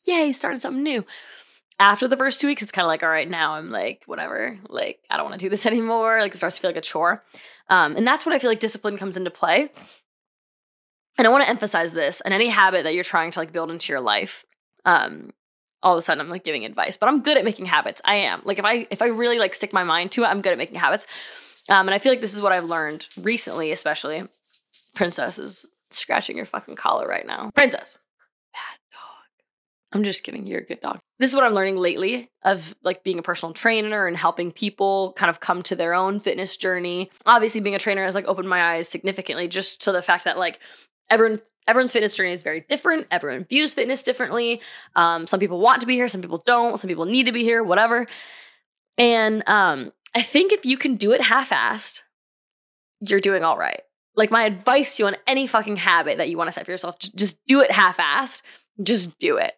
yay, 0.07 0.33
starting 0.33 0.61
something 0.61 0.83
new. 0.83 1.05
After 1.79 2.09
the 2.09 2.17
first 2.17 2.41
two 2.41 2.47
weeks, 2.47 2.63
it's 2.63 2.73
kind 2.73 2.85
of 2.85 2.89
like, 2.89 3.03
all 3.03 3.11
right, 3.11 3.29
now 3.29 3.53
I'm 3.55 3.71
like, 3.71 4.03
whatever, 4.07 4.59
like, 4.69 5.01
I 5.11 5.17
don't 5.17 5.27
want 5.27 5.39
to 5.39 5.45
do 5.45 5.51
this 5.51 5.67
anymore. 5.67 6.21
Like, 6.21 6.33
it 6.33 6.39
starts 6.39 6.57
to 6.57 6.63
feel 6.63 6.71
like 6.71 6.77
a 6.79 6.81
chore. 6.81 7.23
Um, 7.69 7.97
and 7.97 8.07
that's 8.07 8.25
when 8.25 8.35
I 8.35 8.39
feel 8.39 8.51
like 8.51 8.61
discipline 8.61 8.97
comes 8.97 9.17
into 9.17 9.31
play. 9.31 9.71
And 11.19 11.27
I 11.27 11.31
want 11.31 11.45
to 11.45 11.51
emphasize 11.51 11.95
this 11.95 12.21
and 12.21 12.33
any 12.33 12.49
habit 12.49 12.85
that 12.85 12.95
you're 12.95 13.05
trying 13.05 13.31
to 13.33 13.39
like 13.39 13.53
build 13.53 13.71
into 13.71 13.93
your 13.93 14.01
life. 14.01 14.45
Um, 14.85 15.31
all 15.87 15.93
of 15.93 15.99
a 15.99 16.03
sudden 16.03 16.21
I'm 16.21 16.29
like 16.29 16.43
giving 16.43 16.65
advice, 16.65 16.97
but 16.97 17.09
I'm 17.09 17.23
good 17.23 17.39
at 17.39 17.45
making 17.45 17.67
habits. 17.67 18.03
I 18.05 18.17
am. 18.17 18.43
Like 18.45 18.59
if 18.59 18.65
I 18.65 18.89
if 18.91 19.03
I 19.03 19.07
really 19.07 19.39
like 19.39 19.55
stick 19.55 19.73
my 19.73 19.85
mind 19.85 20.11
to 20.13 20.25
it, 20.25 20.27
I'm 20.27 20.43
good 20.43 20.51
at 20.51 20.59
making 20.59 20.81
habits. 20.81 21.07
Um, 21.69 21.87
and 21.87 21.95
I 21.95 22.01
feel 22.01 22.11
like 22.11 22.21
this 22.21 22.35
is 22.35 22.41
what 22.41 22.51
I've 22.51 22.65
learned 22.65 23.07
recently, 23.21 23.71
especially. 23.71 24.25
Princess 24.97 25.39
is 25.39 25.65
scratching 25.91 26.37
your 26.37 26.47
fucking 26.47 26.75
collar 26.75 27.07
right 27.07 27.25
now. 27.25 27.51
Princess. 27.55 27.99
Bad 28.53 28.79
dog. 28.93 29.45
I'm 29.93 30.03
just 30.03 30.25
kidding. 30.25 30.45
You're 30.45 30.61
a 30.61 30.65
good 30.65 30.81
dog. 30.81 30.99
This 31.21 31.31
is 31.31 31.37
what 31.37 31.45
I'm 31.45 31.55
learning 31.55 31.77
lately 31.77 32.31
of 32.43 32.75
like 32.83 33.05
being 33.05 33.21
a 33.21 33.23
personal 33.23 33.53
trainer 33.53 34.09
and 34.09 34.17
helping 34.17 34.51
people 34.51 35.13
kind 35.17 35.31
of 35.31 35.39
come 35.39 35.63
to 35.65 35.77
their 35.77 35.95
own 35.95 36.19
fitness 36.19 36.57
journey. 36.57 37.11
Obviously, 37.27 37.61
being 37.61 37.77
a 37.77 37.79
trainer 37.79 38.05
has 38.05 38.17
like 38.17 38.27
opened 38.27 38.49
my 38.49 38.75
eyes 38.75 38.89
significantly 38.89 39.47
just 39.47 39.83
to 39.85 39.93
the 39.93 40.03
fact 40.03 40.25
that 40.25 40.37
like 40.37 40.59
everyone 41.11 41.39
everyone's 41.67 41.93
fitness 41.93 42.17
journey 42.17 42.33
is 42.33 42.43
very 42.43 42.61
different. 42.61 43.07
Everyone 43.11 43.45
views 43.45 43.75
fitness 43.75 44.03
differently. 44.03 44.61
Um, 44.95 45.27
some 45.27 45.41
people 45.41 45.61
want 45.61 45.81
to 45.81 45.87
be 45.87 45.95
here, 45.95 46.09
some 46.09 46.23
people 46.23 46.43
don't. 46.45 46.79
Some 46.79 46.89
people 46.89 47.05
need 47.05 47.27
to 47.27 47.33
be 47.33 47.43
here, 47.43 47.63
whatever. 47.63 48.07
And 48.99 49.43
um, 49.47 49.93
I 50.15 50.23
think 50.23 50.53
if 50.53 50.65
you 50.65 50.77
can 50.77 50.97
do 50.97 51.13
it 51.13 51.21
half-assed, 51.21 52.03
you're 53.01 53.21
doing 53.21 53.45
all 53.45 53.59
right. 53.59 53.83
Like 54.15 54.31
my 54.31 54.45
advice 54.45 54.97
to 54.97 55.03
you 55.03 55.07
on 55.09 55.17
any 55.27 55.47
fucking 55.47 55.77
habit 55.77 56.19
that 56.19 56.31
you 56.31 56.39
want 56.39 56.49
to 56.49 56.53
set 56.53 56.65
for 56.65 56.71
yourself, 56.71 56.99
just, 56.99 57.17
just 57.17 57.39
do 57.47 57.61
it 57.61 57.71
half-assed. 57.71 58.43
Just 58.83 59.19
do 59.19 59.39
it. 59.39 59.55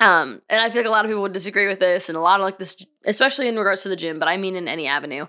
Um, 0.00 0.40
and 0.48 0.62
I 0.62 0.70
feel 0.70 0.82
like 0.82 0.86
a 0.86 0.90
lot 0.90 1.04
of 1.04 1.08
people 1.08 1.22
would 1.22 1.32
disagree 1.32 1.66
with 1.66 1.80
this, 1.80 2.08
and 2.08 2.16
a 2.16 2.20
lot 2.20 2.38
of 2.38 2.44
like 2.44 2.58
this, 2.58 2.84
especially 3.04 3.48
in 3.48 3.56
regards 3.56 3.82
to 3.82 3.88
the 3.88 3.96
gym, 3.96 4.20
but 4.20 4.28
I 4.28 4.36
mean 4.36 4.54
in 4.54 4.68
any 4.68 4.86
avenue. 4.86 5.26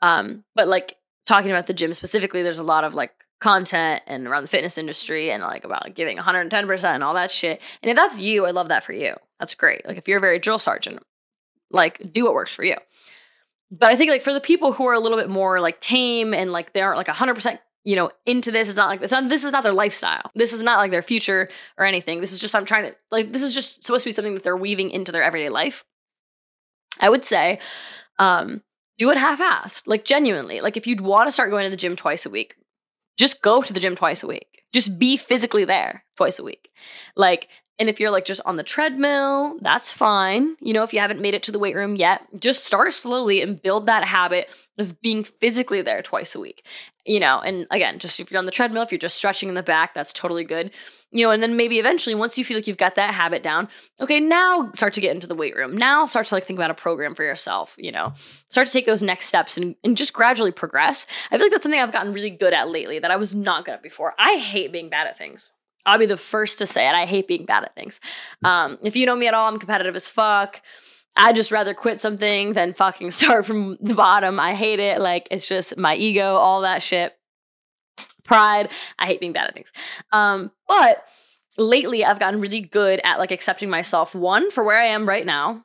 Um, 0.00 0.44
but 0.54 0.68
like 0.68 0.96
talking 1.26 1.50
about 1.50 1.66
the 1.66 1.74
gym 1.74 1.92
specifically, 1.92 2.42
there's 2.42 2.58
a 2.58 2.62
lot 2.62 2.84
of 2.84 2.94
like 2.94 3.12
content 3.44 4.02
and 4.06 4.26
around 4.26 4.42
the 4.42 4.48
fitness 4.48 4.78
industry 4.78 5.30
and 5.30 5.42
like 5.42 5.64
about 5.64 5.94
giving 5.94 6.16
110% 6.16 6.84
and 6.94 7.04
all 7.04 7.12
that 7.12 7.30
shit. 7.30 7.60
And 7.82 7.90
if 7.90 7.96
that's 7.96 8.18
you, 8.18 8.46
I 8.46 8.52
love 8.52 8.68
that 8.68 8.84
for 8.84 8.94
you. 8.94 9.14
That's 9.38 9.54
great. 9.54 9.86
Like 9.86 9.98
if 9.98 10.08
you're 10.08 10.16
a 10.16 10.22
very 10.22 10.38
drill 10.38 10.58
sergeant, 10.58 11.02
like 11.70 12.10
do 12.10 12.24
what 12.24 12.32
works 12.32 12.54
for 12.54 12.64
you. 12.64 12.76
But 13.70 13.90
I 13.90 13.96
think 13.96 14.10
like 14.10 14.22
for 14.22 14.32
the 14.32 14.40
people 14.40 14.72
who 14.72 14.86
are 14.86 14.94
a 14.94 14.98
little 14.98 15.18
bit 15.18 15.28
more 15.28 15.60
like 15.60 15.78
tame 15.80 16.32
and 16.32 16.52
like 16.52 16.72
they 16.72 16.80
aren't 16.80 16.96
like 16.96 17.06
100% 17.06 17.58
you 17.84 17.96
know 17.96 18.10
into 18.24 18.50
this 18.50 18.70
it's 18.70 18.78
not 18.78 18.88
like 18.88 19.02
it's 19.02 19.12
not 19.12 19.28
this 19.28 19.44
is 19.44 19.52
not 19.52 19.62
their 19.62 19.74
lifestyle 19.74 20.30
this 20.34 20.54
is 20.54 20.62
not 20.62 20.78
like 20.78 20.90
their 20.90 21.02
future 21.02 21.50
or 21.76 21.84
anything 21.84 22.18
this 22.18 22.32
is 22.32 22.40
just 22.40 22.54
i'm 22.54 22.64
trying 22.64 22.86
to 22.86 22.96
like 23.10 23.30
this 23.30 23.42
is 23.42 23.52
just 23.52 23.84
supposed 23.84 24.04
to 24.04 24.08
be 24.08 24.12
something 24.14 24.32
that 24.32 24.42
they're 24.42 24.56
weaving 24.56 24.90
into 24.90 25.12
their 25.12 25.22
everyday 25.22 25.50
life 25.50 25.84
i 26.98 27.10
would 27.10 27.26
say 27.26 27.58
um 28.18 28.62
do 28.96 29.10
it 29.10 29.18
half-assed 29.18 29.86
like 29.86 30.02
genuinely 30.02 30.62
like 30.62 30.78
if 30.78 30.86
you'd 30.86 31.02
want 31.02 31.28
to 31.28 31.32
start 31.32 31.50
going 31.50 31.64
to 31.64 31.68
the 31.68 31.76
gym 31.76 31.94
twice 31.94 32.24
a 32.24 32.30
week 32.30 32.56
just 33.16 33.42
go 33.42 33.62
to 33.62 33.72
the 33.72 33.80
gym 33.80 33.96
twice 33.96 34.22
a 34.22 34.26
week. 34.26 34.62
Just 34.72 34.98
be 34.98 35.16
physically 35.16 35.64
there 35.64 36.04
twice 36.16 36.38
a 36.38 36.44
week. 36.44 36.70
Like, 37.16 37.48
and 37.78 37.88
if 37.88 37.98
you're 37.98 38.10
like 38.10 38.24
just 38.24 38.40
on 38.44 38.56
the 38.56 38.62
treadmill, 38.62 39.58
that's 39.60 39.90
fine. 39.90 40.56
You 40.60 40.72
know, 40.72 40.82
if 40.82 40.92
you 40.92 41.00
haven't 41.00 41.20
made 41.20 41.34
it 41.34 41.42
to 41.44 41.52
the 41.52 41.58
weight 41.58 41.74
room 41.74 41.96
yet, 41.96 42.22
just 42.38 42.64
start 42.64 42.94
slowly 42.94 43.42
and 43.42 43.60
build 43.60 43.86
that 43.86 44.04
habit 44.04 44.48
of 44.78 45.00
being 45.00 45.24
physically 45.24 45.82
there 45.82 46.02
twice 46.02 46.34
a 46.34 46.40
week. 46.40 46.64
You 47.06 47.20
know, 47.20 47.38
and 47.40 47.66
again, 47.70 47.98
just 47.98 48.18
if 48.18 48.30
you're 48.30 48.38
on 48.38 48.46
the 48.46 48.50
treadmill, 48.50 48.82
if 48.82 48.90
you're 48.90 48.98
just 48.98 49.16
stretching 49.16 49.50
in 49.50 49.54
the 49.54 49.62
back, 49.62 49.92
that's 49.92 50.12
totally 50.12 50.44
good. 50.44 50.70
You 51.10 51.26
know, 51.26 51.32
and 51.32 51.42
then 51.42 51.54
maybe 51.54 51.78
eventually, 51.78 52.14
once 52.14 52.38
you 52.38 52.44
feel 52.44 52.56
like 52.56 52.66
you've 52.66 52.78
got 52.78 52.94
that 52.94 53.12
habit 53.12 53.42
down, 53.42 53.68
okay, 54.00 54.20
now 54.20 54.70
start 54.72 54.94
to 54.94 55.02
get 55.02 55.14
into 55.14 55.26
the 55.26 55.34
weight 55.34 55.54
room. 55.54 55.76
Now 55.76 56.06
start 56.06 56.26
to 56.28 56.34
like 56.34 56.44
think 56.44 56.58
about 56.58 56.70
a 56.70 56.74
program 56.74 57.14
for 57.14 57.22
yourself, 57.22 57.76
you 57.78 57.92
know, 57.92 58.14
start 58.48 58.68
to 58.68 58.72
take 58.72 58.86
those 58.86 59.02
next 59.02 59.26
steps 59.26 59.58
and, 59.58 59.76
and 59.84 59.98
just 59.98 60.14
gradually 60.14 60.50
progress. 60.50 61.06
I 61.30 61.36
feel 61.36 61.44
like 61.44 61.52
that's 61.52 61.64
something 61.64 61.80
I've 61.80 61.92
gotten 61.92 62.12
really 62.12 62.30
good 62.30 62.54
at 62.54 62.70
lately 62.70 62.98
that 62.98 63.10
I 63.10 63.16
was 63.16 63.34
not 63.34 63.66
good 63.66 63.74
at 63.74 63.82
before. 63.82 64.14
I 64.18 64.36
hate 64.36 64.72
being 64.72 64.88
bad 64.88 65.06
at 65.06 65.18
things. 65.18 65.50
I'll 65.86 65.98
be 65.98 66.06
the 66.06 66.16
first 66.16 66.58
to 66.58 66.66
say 66.66 66.88
it. 66.88 66.94
I 66.94 67.04
hate 67.04 67.28
being 67.28 67.44
bad 67.44 67.64
at 67.64 67.74
things. 67.74 68.00
Um, 68.42 68.78
if 68.82 68.96
you 68.96 69.04
know 69.04 69.14
me 69.14 69.28
at 69.28 69.34
all, 69.34 69.48
I'm 69.48 69.58
competitive 69.58 69.94
as 69.94 70.08
fuck. 70.08 70.62
I'd 71.16 71.36
just 71.36 71.52
rather 71.52 71.74
quit 71.74 72.00
something 72.00 72.54
than 72.54 72.74
fucking 72.74 73.10
start 73.12 73.46
from 73.46 73.76
the 73.80 73.94
bottom. 73.94 74.40
I 74.40 74.54
hate 74.54 74.80
it. 74.80 75.00
Like, 75.00 75.28
it's 75.30 75.48
just 75.48 75.76
my 75.76 75.94
ego, 75.94 76.36
all 76.36 76.62
that 76.62 76.82
shit. 76.82 77.16
Pride. 78.24 78.70
I 78.98 79.06
hate 79.06 79.20
being 79.20 79.32
bad 79.32 79.46
at 79.46 79.54
things. 79.54 79.72
Um, 80.10 80.50
but 80.66 81.04
lately, 81.58 82.04
I've 82.04 82.18
gotten 82.18 82.40
really 82.40 82.60
good 82.60 83.00
at 83.04 83.18
like 83.18 83.30
accepting 83.30 83.70
myself, 83.70 84.14
one, 84.14 84.50
for 84.50 84.64
where 84.64 84.78
I 84.78 84.86
am 84.86 85.06
right 85.06 85.26
now, 85.26 85.64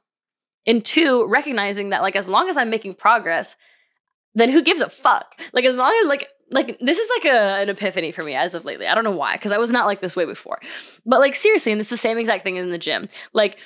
and 0.68 0.84
two, 0.84 1.26
recognizing 1.28 1.90
that 1.90 2.02
like 2.02 2.16
as 2.16 2.28
long 2.28 2.50
as 2.50 2.58
I'm 2.58 2.70
making 2.70 2.96
progress, 2.96 3.56
then 4.36 4.50
who 4.50 4.62
gives 4.62 4.82
a 4.82 4.90
fuck? 4.90 5.40
Like, 5.54 5.66
as 5.66 5.78
long 5.78 5.98
as 6.02 6.08
like, 6.08 6.28
like 6.52 6.78
this 6.82 7.00
is 7.00 7.10
like 7.18 7.34
a, 7.34 7.62
an 7.62 7.70
epiphany 7.70 8.12
for 8.12 8.24
me 8.24 8.36
as 8.36 8.56
of 8.56 8.66
lately. 8.66 8.88
I 8.88 8.94
don't 8.94 9.04
know 9.06 9.12
why, 9.16 9.36
because 9.36 9.54
I 9.54 9.58
was 9.58 9.72
not 9.72 9.86
like 9.86 10.02
this 10.02 10.16
way 10.16 10.26
before. 10.26 10.60
But 11.06 11.22
like 11.22 11.34
seriously, 11.34 11.72
and 11.72 11.80
it's 11.80 11.90
the 11.90 11.98
same 11.98 12.18
exact 12.18 12.44
thing 12.44 12.58
as 12.58 12.66
in 12.66 12.72
the 12.72 12.78
gym. 12.78 13.08
Like 13.34 13.58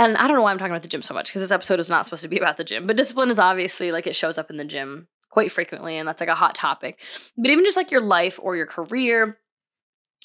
and 0.00 0.16
I 0.16 0.26
don't 0.26 0.36
know 0.36 0.42
why 0.42 0.50
I'm 0.50 0.58
talking 0.58 0.72
about 0.72 0.82
the 0.82 0.88
gym 0.88 1.02
so 1.02 1.12
much 1.12 1.28
because 1.28 1.42
this 1.42 1.50
episode 1.50 1.78
is 1.78 1.90
not 1.90 2.04
supposed 2.04 2.22
to 2.22 2.28
be 2.28 2.38
about 2.38 2.56
the 2.56 2.64
gym, 2.64 2.86
but 2.86 2.96
discipline 2.96 3.28
is 3.28 3.38
obviously 3.38 3.92
like 3.92 4.06
it 4.06 4.16
shows 4.16 4.38
up 4.38 4.50
in 4.50 4.56
the 4.56 4.64
gym 4.64 5.08
quite 5.30 5.52
frequently, 5.52 5.96
and 5.96 6.08
that's 6.08 6.20
like 6.20 6.30
a 6.30 6.34
hot 6.34 6.54
topic. 6.54 6.98
But 7.36 7.50
even 7.50 7.64
just 7.64 7.76
like 7.76 7.90
your 7.90 8.00
life 8.00 8.40
or 8.42 8.56
your 8.56 8.66
career, 8.66 9.38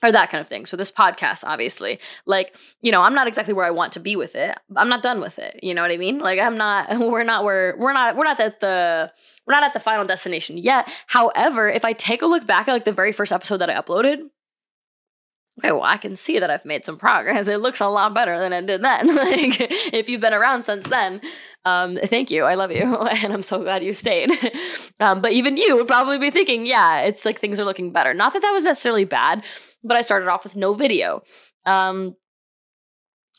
or 0.03 0.11
that 0.11 0.29
kind 0.29 0.41
of 0.41 0.47
thing. 0.47 0.65
So 0.65 0.77
this 0.77 0.91
podcast, 0.91 1.43
obviously, 1.45 1.99
like, 2.25 2.55
you 2.81 2.91
know, 2.91 3.01
I'm 3.01 3.13
not 3.13 3.27
exactly 3.27 3.53
where 3.53 3.65
I 3.65 3.71
want 3.71 3.93
to 3.93 3.99
be 3.99 4.15
with 4.15 4.35
it. 4.35 4.57
I'm 4.75 4.89
not 4.89 5.01
done 5.01 5.21
with 5.21 5.39
it. 5.39 5.59
You 5.63 5.73
know 5.73 5.81
what 5.81 5.91
I 5.91 5.97
mean? 5.97 6.19
Like 6.19 6.39
I'm 6.39 6.57
not, 6.57 6.89
we're 6.99 7.23
not 7.23 7.43
where, 7.43 7.75
we're 7.77 7.93
not, 7.93 8.15
we're 8.15 8.25
not 8.25 8.39
at 8.39 8.59
the, 8.59 9.11
we're 9.47 9.53
not 9.53 9.63
at 9.63 9.73
the 9.73 9.79
final 9.79 10.05
destination 10.05 10.57
yet. 10.57 10.91
However, 11.07 11.69
if 11.69 11.85
I 11.85 11.93
take 11.93 12.21
a 12.21 12.25
look 12.25 12.45
back 12.45 12.67
at 12.67 12.73
like 12.73 12.85
the 12.85 12.91
very 12.91 13.11
first 13.11 13.31
episode 13.31 13.57
that 13.57 13.69
I 13.69 13.81
uploaded, 13.81 14.19
okay, 15.59 15.71
well, 15.71 15.83
I 15.83 15.97
can 15.97 16.15
see 16.15 16.39
that 16.39 16.49
I've 16.49 16.65
made 16.65 16.85
some 16.85 16.97
progress. 16.97 17.47
It 17.47 17.61
looks 17.61 17.79
a 17.79 17.87
lot 17.87 18.13
better 18.13 18.37
than 18.39 18.51
it 18.53 18.65
did 18.65 18.83
then. 18.83 19.07
like, 19.15 19.57
if 19.93 20.09
you've 20.09 20.21
been 20.21 20.33
around 20.33 20.65
since 20.65 20.87
then, 20.87 21.21
um, 21.63 21.97
thank 22.05 22.29
you. 22.31 22.43
I 22.43 22.55
love 22.55 22.71
you. 22.71 22.83
And 23.23 23.33
I'm 23.33 23.43
so 23.43 23.61
glad 23.61 23.83
you 23.83 23.93
stayed. 23.93 24.31
um, 24.99 25.21
but 25.21 25.31
even 25.31 25.57
you 25.57 25.75
would 25.77 25.87
probably 25.87 26.19
be 26.19 26.31
thinking, 26.31 26.65
yeah, 26.65 27.01
it's 27.01 27.25
like 27.25 27.39
things 27.39 27.59
are 27.59 27.65
looking 27.65 27.91
better. 27.91 28.13
Not 28.13 28.33
that 28.33 28.41
that 28.41 28.51
was 28.51 28.65
necessarily 28.65 29.05
bad, 29.05 29.43
but 29.83 29.97
I 29.97 30.01
started 30.01 30.27
off 30.27 30.43
with 30.43 30.55
no 30.55 30.73
video. 30.73 31.21
Um, 31.65 32.15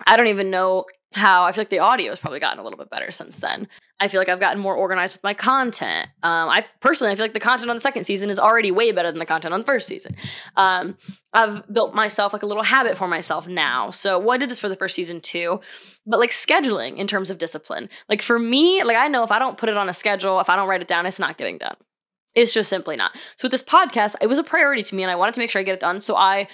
I 0.07 0.17
don't 0.17 0.27
even 0.29 0.51
know 0.51 0.85
how 1.17 1.45
I 1.45 1.53
feel 1.53 1.63
like 1.63 1.71
the 1.71 1.79
audio 1.79 2.11
has 2.11 2.19
probably 2.19 2.41
gotten 2.41 2.59
a 2.59 2.63
little 2.63 2.79
bit 2.79 2.91
better 2.91 3.11
since 3.11 3.41
then. 3.41 3.69
I 3.99 4.09
feel 4.09 4.21
like 4.21 4.29
I've 4.29 4.41
gotten 4.41 4.61
more 4.61 4.77
organized 4.77 5.17
with 5.17 5.25
my 5.25 5.33
content. 5.33 6.09
Um, 6.23 6.51
I 6.51 6.65
personally, 6.81 7.13
I 7.13 7.17
feel 7.17 7.25
like 7.25 7.33
the 7.33 7.41
content 7.41 7.71
on 7.71 7.77
the 7.77 7.81
second 7.81 8.05
season 8.05 8.29
is 8.29 8.39
already 8.39 8.71
way 8.71 8.93
better 8.93 9.11
than 9.11 9.19
the 9.19 9.27
content 9.27 9.55
on 9.55 9.61
the 9.61 9.67
first 9.67 9.89
season. 9.89 10.15
Um, 10.57 10.99
I've 11.33 11.67
built 11.73 11.95
myself 11.95 12.35
like 12.35 12.43
a 12.43 12.47
little 12.47 12.63
habit 12.63 12.99
for 12.99 13.09
myself 13.09 13.49
now. 13.49 13.91
So, 13.91 14.19
well, 14.19 14.33
I 14.33 14.37
did 14.37 14.51
this 14.51 14.61
for 14.61 14.69
the 14.69 14.77
first 14.77 14.95
season 14.95 15.23
too, 15.23 15.61
but 16.07 16.21
like 16.21 16.31
scheduling 16.31 16.99
in 16.99 17.07
terms 17.07 17.31
of 17.31 17.39
discipline. 17.39 17.89
Like 18.11 18.21
for 18.21 18.39
me, 18.39 18.85
like 18.85 18.99
I 18.99 19.09
know 19.09 19.23
if 19.25 19.33
I 19.33 19.39
don't 19.39 19.57
put 19.57 19.71
it 19.71 19.79
on 19.79 19.89
a 19.89 19.95
schedule, 19.95 20.41
if 20.41 20.51
I 20.51 20.57
don't 20.57 20.69
write 20.69 20.83
it 20.83 20.89
down, 20.89 21.07
it's 21.07 21.19
not 21.19 21.39
getting 21.39 21.57
done. 21.57 21.77
It's 22.35 22.53
just 22.53 22.69
simply 22.69 22.97
not. 22.97 23.17
So 23.37 23.47
with 23.47 23.53
this 23.53 23.63
podcast, 23.63 24.17
it 24.21 24.27
was 24.27 24.37
a 24.37 24.45
priority 24.45 24.83
to 24.83 24.95
me 24.95 25.03
and 25.03 25.11
I 25.11 25.17
wanted 25.17 25.33
to 25.35 25.41
make 25.41 25.49
sure 25.49 25.61
I 25.61 25.65
get 25.65 25.77
it 25.77 25.81
done. 25.81 26.03
So 26.03 26.17
I 26.17 26.49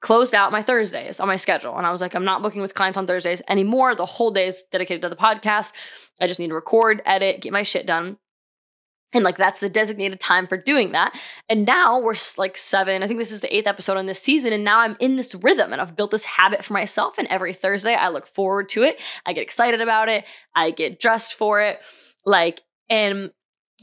closed 0.00 0.34
out 0.34 0.52
my 0.52 0.62
Thursdays 0.62 1.20
on 1.20 1.28
my 1.28 1.36
schedule. 1.36 1.76
And 1.76 1.86
I 1.86 1.90
was 1.90 2.00
like, 2.00 2.14
I'm 2.14 2.24
not 2.24 2.42
booking 2.42 2.62
with 2.62 2.74
clients 2.74 2.96
on 2.96 3.06
Thursdays 3.06 3.42
anymore. 3.48 3.94
The 3.94 4.06
whole 4.06 4.30
day 4.30 4.46
is 4.46 4.64
dedicated 4.70 5.02
to 5.02 5.08
the 5.08 5.16
podcast. 5.16 5.72
I 6.20 6.26
just 6.26 6.40
need 6.40 6.48
to 6.48 6.54
record, 6.54 7.02
edit, 7.04 7.40
get 7.42 7.52
my 7.52 7.62
shit 7.62 7.86
done. 7.86 8.18
And 9.12 9.24
like 9.24 9.36
that's 9.36 9.60
the 9.60 9.68
designated 9.68 10.20
time 10.20 10.46
for 10.46 10.56
doing 10.56 10.92
that. 10.92 11.20
And 11.48 11.66
now 11.66 12.00
we're 12.00 12.14
like 12.38 12.56
seven, 12.56 13.02
I 13.02 13.08
think 13.08 13.18
this 13.18 13.32
is 13.32 13.40
the 13.40 13.54
eighth 13.54 13.66
episode 13.66 13.96
on 13.96 14.06
this 14.06 14.22
season. 14.22 14.52
And 14.52 14.64
now 14.64 14.80
I'm 14.80 14.96
in 15.00 15.16
this 15.16 15.34
rhythm 15.34 15.72
and 15.72 15.82
I've 15.82 15.96
built 15.96 16.12
this 16.12 16.24
habit 16.24 16.64
for 16.64 16.74
myself. 16.74 17.18
And 17.18 17.26
every 17.28 17.52
Thursday 17.52 17.94
I 17.94 18.08
look 18.08 18.28
forward 18.28 18.68
to 18.70 18.84
it. 18.84 19.00
I 19.26 19.32
get 19.32 19.42
excited 19.42 19.80
about 19.80 20.08
it. 20.08 20.24
I 20.54 20.70
get 20.70 21.00
dressed 21.00 21.34
for 21.34 21.60
it. 21.60 21.80
Like, 22.24 22.60
and 22.88 23.32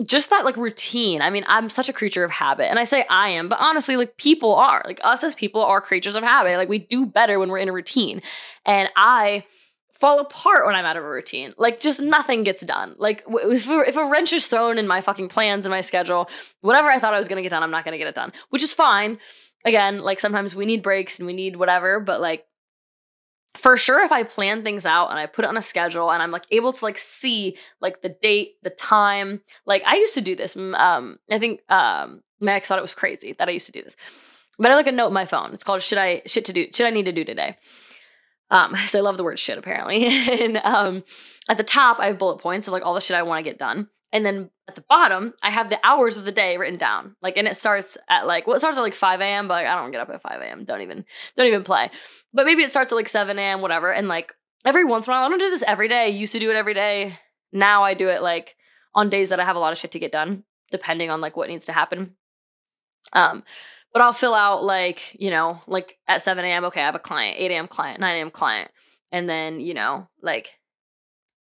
just 0.06 0.30
that 0.30 0.46
like 0.46 0.58
routine. 0.58 1.22
I 1.22 1.30
mean, 1.30 1.44
I'm 1.48 1.70
such 1.70 1.90
a 1.90 1.94
creature 1.94 2.24
of 2.24 2.32
habit. 2.32 2.70
And 2.70 2.80
I 2.80 2.84
say 2.84 3.06
I 3.10 3.30
am, 3.30 3.50
but 3.50 3.60
honestly, 3.60 3.98
like 3.98 4.18
people 4.18 4.54
are. 4.56 4.82
Like 4.86 5.00
us 5.04 5.24
as 5.24 5.36
people 5.36 5.62
are 5.62 5.82
creatures 5.82 6.16
of 6.16 6.24
habit. 6.24 6.58
Like 6.58 6.70
we 6.70 6.80
do 6.80 7.06
better 7.06 7.40
when 7.40 7.50
we're 7.50 7.58
in 7.60 7.70
a 7.70 7.74
routine. 7.74 8.22
And 8.66 8.90
I 8.96 9.46
fall 9.92 10.20
apart 10.20 10.66
when 10.66 10.76
I'm 10.76 10.86
out 10.86 10.98
of 10.98 11.04
a 11.04 11.10
routine. 11.10 11.54
Like 11.58 11.80
just 11.80 12.02
nothing 12.02 12.44
gets 12.44 12.64
done. 12.64 12.96
Like 13.00 13.24
if, 13.28 13.68
if 13.68 13.98
a 13.98 14.06
wrench 14.06 14.34
is 14.34 14.48
thrown 14.48 14.78
in 14.78 14.88
my 14.88 15.02
fucking 15.02 15.30
plans 15.30 15.66
and 15.66 15.72
my 15.72 15.82
schedule, 15.82 16.30
whatever 16.62 16.90
I 16.90 17.00
thought 17.00 17.14
I 17.14 17.18
was 17.18 17.28
going 17.28 17.38
to 17.38 17.44
get 17.44 17.50
done, 17.50 17.64
I'm 17.64 17.72
not 17.72 17.84
going 17.84 17.94
to 17.94 17.98
get 17.98 18.08
it 18.08 18.16
done, 18.16 18.32
which 18.50 18.64
is 18.64 18.74
fine. 18.74 19.18
Again, 19.66 20.00
like 20.00 20.20
sometimes 20.20 20.56
we 20.56 20.66
need 20.66 20.84
breaks 20.84 21.20
and 21.20 21.26
we 21.26 21.34
need 21.34 21.56
whatever, 21.56 22.00
but 22.00 22.22
like 22.22 22.46
for 23.58 23.78
sure 23.78 24.04
if 24.04 24.12
i 24.12 24.24
plan 24.24 24.64
things 24.64 24.86
out 24.86 25.10
and 25.10 25.20
i 25.20 25.26
put 25.26 25.46
it 25.46 25.48
on 25.48 25.58
a 25.58 25.62
schedule 25.62 26.12
and 26.12 26.22
i'm 26.22 26.32
like 26.32 26.46
able 26.52 26.72
to 26.72 26.86
like 26.86 26.98
see 26.98 27.58
like 27.82 28.02
the 28.02 28.10
date 28.10 28.56
the 28.64 28.70
time 28.70 29.42
like 29.66 29.84
i 29.86 29.96
used 29.96 30.14
to 30.14 30.22
do 30.22 30.36
this 30.36 30.56
um 30.56 31.18
i 31.32 31.40
think 31.40 31.62
um 31.72 32.22
max 32.40 32.68
thought 32.68 32.80
it 32.80 32.84
was 32.84 32.96
crazy 32.96 33.34
that 33.34 33.48
i 33.48 33.52
used 33.52 33.66
to 33.66 33.72
do 33.72 33.84
this. 33.84 33.96
But 34.60 34.72
i 34.72 34.76
like 34.76 34.88
a 34.88 34.92
note 34.92 35.08
in 35.08 35.14
my 35.14 35.26
phone. 35.26 35.54
It's 35.54 35.64
called 35.64 35.82
should 35.82 35.98
i 35.98 36.22
shit 36.26 36.46
to 36.46 36.54
do 36.54 36.68
should 36.72 36.88
i 36.88 36.92
need 36.92 37.06
to 37.06 37.12
do 37.12 37.24
today? 37.24 37.58
Um 38.50 38.76
so 38.88 39.00
i 39.00 39.02
love 39.02 39.18
the 39.18 39.24
word 39.24 39.40
shit 39.40 39.58
apparently. 39.58 40.06
And 40.42 40.58
um 40.58 41.04
at 41.50 41.58
the 41.58 41.64
top 41.64 42.00
i 42.00 42.08
have 42.08 42.20
bullet 42.20 42.40
points 42.40 42.68
of 42.68 42.74
like 42.74 42.86
all 42.86 42.94
the 42.94 43.02
shit 43.02 43.18
i 43.18 43.24
want 43.24 43.40
to 43.44 43.50
get 43.50 43.60
done 43.60 43.90
and 44.12 44.26
then 44.26 44.50
at 44.68 44.76
the 44.76 44.84
bottom, 44.90 45.34
I 45.44 45.50
have 45.50 45.70
the 45.70 45.80
hours 45.84 46.18
of 46.18 46.26
the 46.26 46.32
day 46.32 46.58
written 46.58 46.78
down. 46.78 47.16
Like, 47.22 47.38
and 47.38 47.48
it 47.48 47.56
starts 47.56 47.98
at 48.10 48.26
like, 48.26 48.48
well, 48.48 48.56
it 48.56 48.60
starts 48.60 48.78
at 48.78 48.82
like 48.82 48.96
5 48.96 49.22
a.m., 49.22 49.48
but 49.48 49.56
like, 49.56 49.68
I 49.68 49.76
don't 49.76 49.92
get 49.92 50.02
up 50.02 50.10
at 50.10 50.22
5 50.22 50.42
a.m. 50.42 50.66
Don't 50.66 50.82
even, 50.82 51.06
don't 51.36 51.48
even 51.48 51.64
play. 51.64 51.90
But 52.34 52.46
maybe 52.46 52.64
it 52.64 52.72
starts 52.72 52.92
at 52.92 52.96
like 52.96 53.10
7 53.10 53.38
a.m., 53.38 53.62
whatever. 53.62 53.92
And 53.92 54.08
like 54.08 54.34
every 54.66 54.86
once 54.86 55.08
in 55.08 55.14
a 55.14 55.16
while, 55.16 55.26
I 55.26 55.30
don't 55.30 55.40
do 55.40 55.50
this 55.50 55.64
every 55.64 55.88
day. 55.88 56.04
I 56.04 56.08
used 56.08 56.34
to 56.34 56.40
do 56.40 56.50
it 56.50 56.56
every 56.56 56.74
day. 56.74 57.20
Now 57.52 57.84
I 57.84 57.94
do 57.94 58.10
it 58.10 58.22
like 58.22 58.56
on 58.96 59.10
days 59.10 59.30
that 59.30 59.40
I 59.40 59.46
have 59.46 59.56
a 59.56 59.60
lot 59.60 59.72
of 59.72 59.78
shit 59.78 59.92
to 59.92 60.00
get 60.00 60.12
done, 60.12 60.44
depending 60.72 61.10
on 61.10 61.20
like 61.20 61.36
what 61.38 61.50
needs 61.50 61.66
to 61.66 61.74
happen. 61.74 62.16
Um, 63.14 63.44
but 63.94 64.02
I'll 64.02 64.14
fill 64.14 64.34
out 64.34 64.64
like, 64.64 65.16
you 65.20 65.32
know, 65.32 65.62
like 65.68 65.98
at 66.08 66.22
7 66.22 66.44
a.m., 66.44 66.66
okay, 66.66 66.82
I 66.82 66.86
have 66.86 66.96
a 66.96 67.00
client, 67.00 67.38
8 67.40 67.52
a.m. 67.52 67.68
client, 67.68 68.00
9 68.00 68.16
a.m. 68.16 68.32
client. 68.32 68.72
And 69.12 69.28
then, 69.28 69.60
you 69.60 69.74
know, 69.74 70.08
like, 70.22 70.60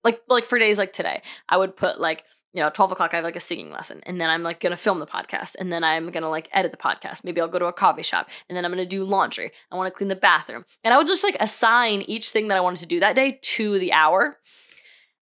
like, 0.03 0.21
like 0.27 0.45
for 0.45 0.59
days 0.59 0.77
like 0.77 0.91
today, 0.91 1.21
I 1.47 1.57
would 1.57 1.75
put 1.75 1.99
like, 1.99 2.25
you 2.53 2.61
know, 2.61 2.69
12 2.69 2.91
o'clock, 2.91 3.13
I 3.13 3.17
have 3.17 3.25
like 3.25 3.35
a 3.35 3.41
singing 3.41 3.71
lesson. 3.71 4.01
And 4.05 4.21
then 4.21 4.29
I'm 4.29 4.43
like 4.43 4.59
going 4.59 4.71
to 4.71 4.77
film 4.77 4.99
the 4.99 5.07
podcast. 5.07 5.55
And 5.59 5.73
then 5.73 5.83
I'm 5.83 6.11
going 6.11 6.23
to 6.23 6.29
like 6.29 6.49
edit 6.53 6.71
the 6.71 6.77
podcast. 6.77 7.23
Maybe 7.23 7.41
I'll 7.41 7.47
go 7.47 7.59
to 7.59 7.65
a 7.65 7.73
coffee 7.73 8.03
shop. 8.03 8.29
And 8.47 8.55
then 8.55 8.63
I'm 8.63 8.71
going 8.71 8.83
to 8.83 8.89
do 8.89 9.03
laundry. 9.03 9.51
I 9.71 9.75
want 9.75 9.91
to 9.91 9.97
clean 9.97 10.07
the 10.07 10.15
bathroom. 10.15 10.63
And 10.83 10.93
I 10.93 10.97
would 10.97 11.07
just 11.07 11.23
like 11.23 11.35
assign 11.39 12.01
each 12.01 12.29
thing 12.29 12.47
that 12.49 12.57
I 12.57 12.61
wanted 12.61 12.81
to 12.81 12.85
do 12.85 12.99
that 12.99 13.15
day 13.15 13.39
to 13.41 13.79
the 13.79 13.91
hour. 13.91 14.37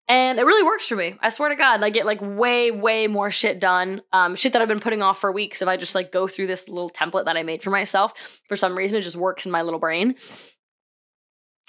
And 0.08 0.38
it 0.38 0.44
really 0.44 0.62
works 0.62 0.86
for 0.86 0.96
me. 0.96 1.14
I 1.20 1.30
swear 1.30 1.48
to 1.48 1.54
God, 1.54 1.82
I 1.82 1.88
get 1.88 2.04
like 2.04 2.20
way, 2.20 2.70
way 2.70 3.06
more 3.06 3.30
shit 3.30 3.60
done. 3.60 4.02
Um, 4.12 4.34
shit 4.34 4.52
that 4.52 4.60
I've 4.60 4.68
been 4.68 4.80
putting 4.80 5.00
off 5.00 5.18
for 5.18 5.32
weeks. 5.32 5.62
If 5.62 5.68
I 5.68 5.78
just 5.78 5.94
like 5.94 6.12
go 6.12 6.28
through 6.28 6.48
this 6.48 6.68
little 6.68 6.90
template 6.90 7.24
that 7.24 7.36
I 7.38 7.44
made 7.44 7.62
for 7.62 7.70
myself, 7.70 8.12
for 8.46 8.56
some 8.56 8.76
reason, 8.76 8.98
it 8.98 9.02
just 9.02 9.16
works 9.16 9.46
in 9.46 9.52
my 9.52 9.62
little 9.62 9.80
brain 9.80 10.16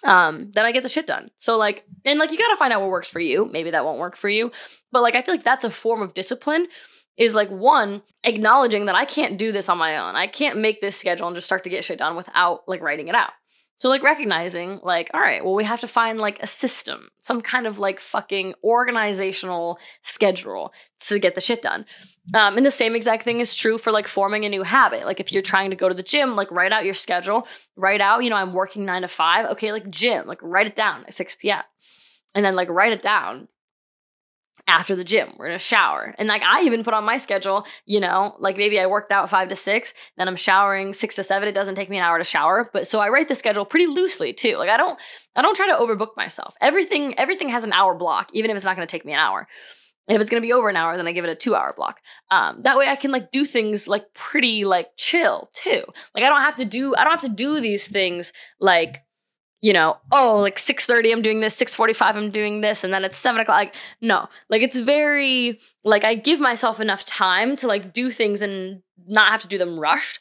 um, 0.04 0.52
then 0.54 0.66
I 0.66 0.72
get 0.72 0.84
the 0.84 0.90
shit 0.90 1.08
done. 1.08 1.30
So 1.38 1.58
like, 1.58 1.86
and 2.06 2.20
like 2.20 2.32
you 2.32 2.38
gotta 2.38 2.58
find 2.58 2.74
out 2.74 2.82
what 2.82 2.90
works 2.90 3.10
for 3.10 3.20
you. 3.20 3.50
Maybe 3.52 3.72
that 3.72 3.86
won't 3.86 4.00
work 4.00 4.16
for 4.16 4.30
you. 4.30 4.52
But 4.92 5.02
like 5.02 5.16
I 5.16 5.22
feel 5.22 5.34
like 5.34 5.44
that's 5.44 5.66
a 5.66 5.70
form 5.70 6.02
of 6.02 6.14
discipline 6.14 6.68
is 7.18 7.36
like 7.36 7.50
one, 7.50 8.02
acknowledging 8.24 8.86
that 8.86 8.96
I 8.96 9.06
can't 9.06 9.38
do 9.38 9.52
this 9.52 9.70
on 9.70 9.78
my 9.78 9.98
own. 9.98 10.16
I 10.16 10.28
can't 10.28 10.58
make 10.58 10.82
this 10.82 10.98
schedule 10.98 11.28
and 11.28 11.36
just 11.36 11.46
start 11.46 11.64
to 11.66 11.70
get 11.70 11.86
shit 11.86 12.00
done 12.00 12.16
without 12.16 12.62
like 12.68 12.82
writing 12.82 13.08
it 13.08 13.16
out. 13.16 13.32
So 13.80 13.89
like 13.89 14.03
recognizing 14.03 14.80
like, 14.82 15.10
all 15.13 15.20
right, 15.20 15.44
well, 15.44 15.56
we 15.56 15.65
have 15.65 15.82
to 15.82 15.88
find 15.88 16.18
like 16.18 16.42
a 16.42 16.48
system, 16.48 17.10
some 17.22 17.42
kind 17.42 17.68
of 17.68 17.80
like 17.80 18.00
fucking 18.00 18.53
organizational 18.63 19.77
schedule 20.01 20.74
to 21.01 21.20
get 21.20 21.36
the 21.36 21.42
shit 21.42 21.62
done. 21.62 21.86
Um, 22.34 22.56
and 22.56 22.65
the 22.65 22.72
same 22.72 22.96
exact 22.96 23.24
thing 23.24 23.42
is 23.42 23.56
true 23.56 23.77
for 23.77 23.92
like 23.92 24.08
forming 24.08 24.46
a 24.46 24.50
new 24.50 24.63
habit. 24.63 25.06
Like 25.06 25.20
if 25.20 25.34
you're 25.34 25.42
trying 25.42 25.70
to 25.72 25.75
go 25.75 25.89
to 25.89 25.96
the 25.96 26.03
gym, 26.03 26.36
like 26.36 26.50
write 26.51 26.72
out 26.72 26.86
your 26.86 26.94
schedule, 26.94 27.46
write 27.75 28.00
out, 28.00 28.24
you 28.24 28.30
know, 28.30 28.38
I'm 28.38 28.53
working 28.53 28.86
nine 28.86 29.01
to 29.01 29.10
five. 29.10 29.48
Okay, 29.51 29.74
like 29.74 29.89
gym, 29.89 30.27
like 30.27 30.39
write 30.42 30.68
it 30.68 30.75
down 30.75 31.03
at 31.03 31.13
6 31.13 31.36
p.m. 31.36 31.63
And 32.36 32.46
then 32.46 32.56
like 32.56 32.70
write 32.70 32.94
it 32.94 33.01
down 33.01 33.50
after 34.68 34.96
the 34.96 35.04
gym. 35.04 35.34
We're 35.38 35.48
gonna 35.48 35.60
shower. 35.60 36.14
And 36.18 36.28
like 36.28 36.44
I 36.44 36.64
even 36.64 36.84
put 36.84 36.94
on 36.94 37.04
my 37.04 37.18
schedule, 37.18 37.66
you 37.86 38.00
know, 38.00 38.36
like 38.40 38.58
maybe 38.58 38.80
I 38.80 38.86
worked 38.86 39.12
out 39.12 39.30
five 39.30 39.50
to 39.50 39.56
six, 39.56 39.94
then 40.18 40.28
I'm 40.28 40.36
showering 40.36 40.94
six 40.94 41.16
to 41.16 41.24
seven. 41.24 41.48
It 41.48 41.54
doesn't 41.54 41.76
take 41.76 41.90
me 41.90 41.98
an 41.98 42.04
hour 42.04 42.18
to 42.18 42.24
shower. 42.24 42.70
But 42.72 42.88
so 42.88 43.00
I 43.00 43.10
write 43.10 43.28
the 43.28 43.36
schedule 43.36 43.66
pretty 43.66 43.88
loosely 43.88 44.34
too. 44.34 44.58
Like 44.58 44.70
I 44.70 44.78
don't 44.78 45.00
I 45.36 45.42
don't 45.42 45.56
try 45.56 45.68
to 45.68 45.76
overbook 45.76 46.16
myself. 46.16 46.56
Everything, 46.62 47.18
everything 47.18 47.50
has 47.50 47.64
an 47.64 47.74
hour 47.74 47.96
block, 47.96 48.30
even 48.34 48.52
if 48.52 48.56
it's 48.58 48.66
not 48.66 48.76
gonna 48.76 48.88
take 48.88 49.06
me 49.06 49.14
an 49.14 49.20
hour. 49.20 49.48
And 50.08 50.16
if 50.16 50.22
it's 50.22 50.30
gonna 50.30 50.42
be 50.42 50.54
over 50.54 50.70
an 50.70 50.76
hour, 50.76 50.98
then 50.98 51.08
I 51.08 51.14
give 51.14 51.26
it 51.26 51.32
a 51.32 51.36
two 51.36 51.56
hour 51.56 51.74
block. 51.76 52.02
Um, 52.30 52.62
that 52.62 52.78
way 52.78 52.88
I 52.88 52.96
can 52.96 53.12
like 53.12 53.32
do 53.32 53.46
things 53.46 53.88
like 53.88 54.14
pretty 54.14 54.66
like 54.66 54.90
chill 54.98 55.50
too. 55.54 55.84
Like 56.14 56.24
I 56.24 56.30
don't 56.30 56.42
have 56.42 56.58
to 56.58 56.66
do 56.66 56.96
I 56.96 57.04
don't 57.04 57.12
have 57.12 57.22
to 57.22 57.30
do 57.30 57.60
these 57.60 57.88
things 57.88 58.32
like 58.60 59.04
you 59.63 59.72
know, 59.72 59.96
oh, 60.12 60.39
like 60.39 60.58
6:30 60.58 61.13
I'm 61.13 61.22
doing 61.22 61.39
this, 61.39 61.55
6:45 61.55 62.17
I'm 62.17 62.32
doing 62.32 62.60
this, 62.60 62.84
and 62.84 62.93
then 62.93 63.05
it's 63.05 63.17
seven 63.17 63.39
o'clock. 63.39 63.55
Like, 63.55 63.75
no. 64.01 64.27
Like 64.50 64.62
it's 64.62 64.77
very 64.77 65.58
like 65.86 66.03
I 66.03 66.15
give 66.15 66.41
myself 66.41 66.82
enough 66.82 67.05
time 67.05 67.55
to 67.55 67.67
like 67.67 67.93
do 67.93 68.12
things 68.12 68.41
and 68.41 68.84
not 69.08 69.32
have 69.32 69.41
to 69.41 69.48
do 69.48 69.58
them 69.58 69.79
rushed. 69.79 70.20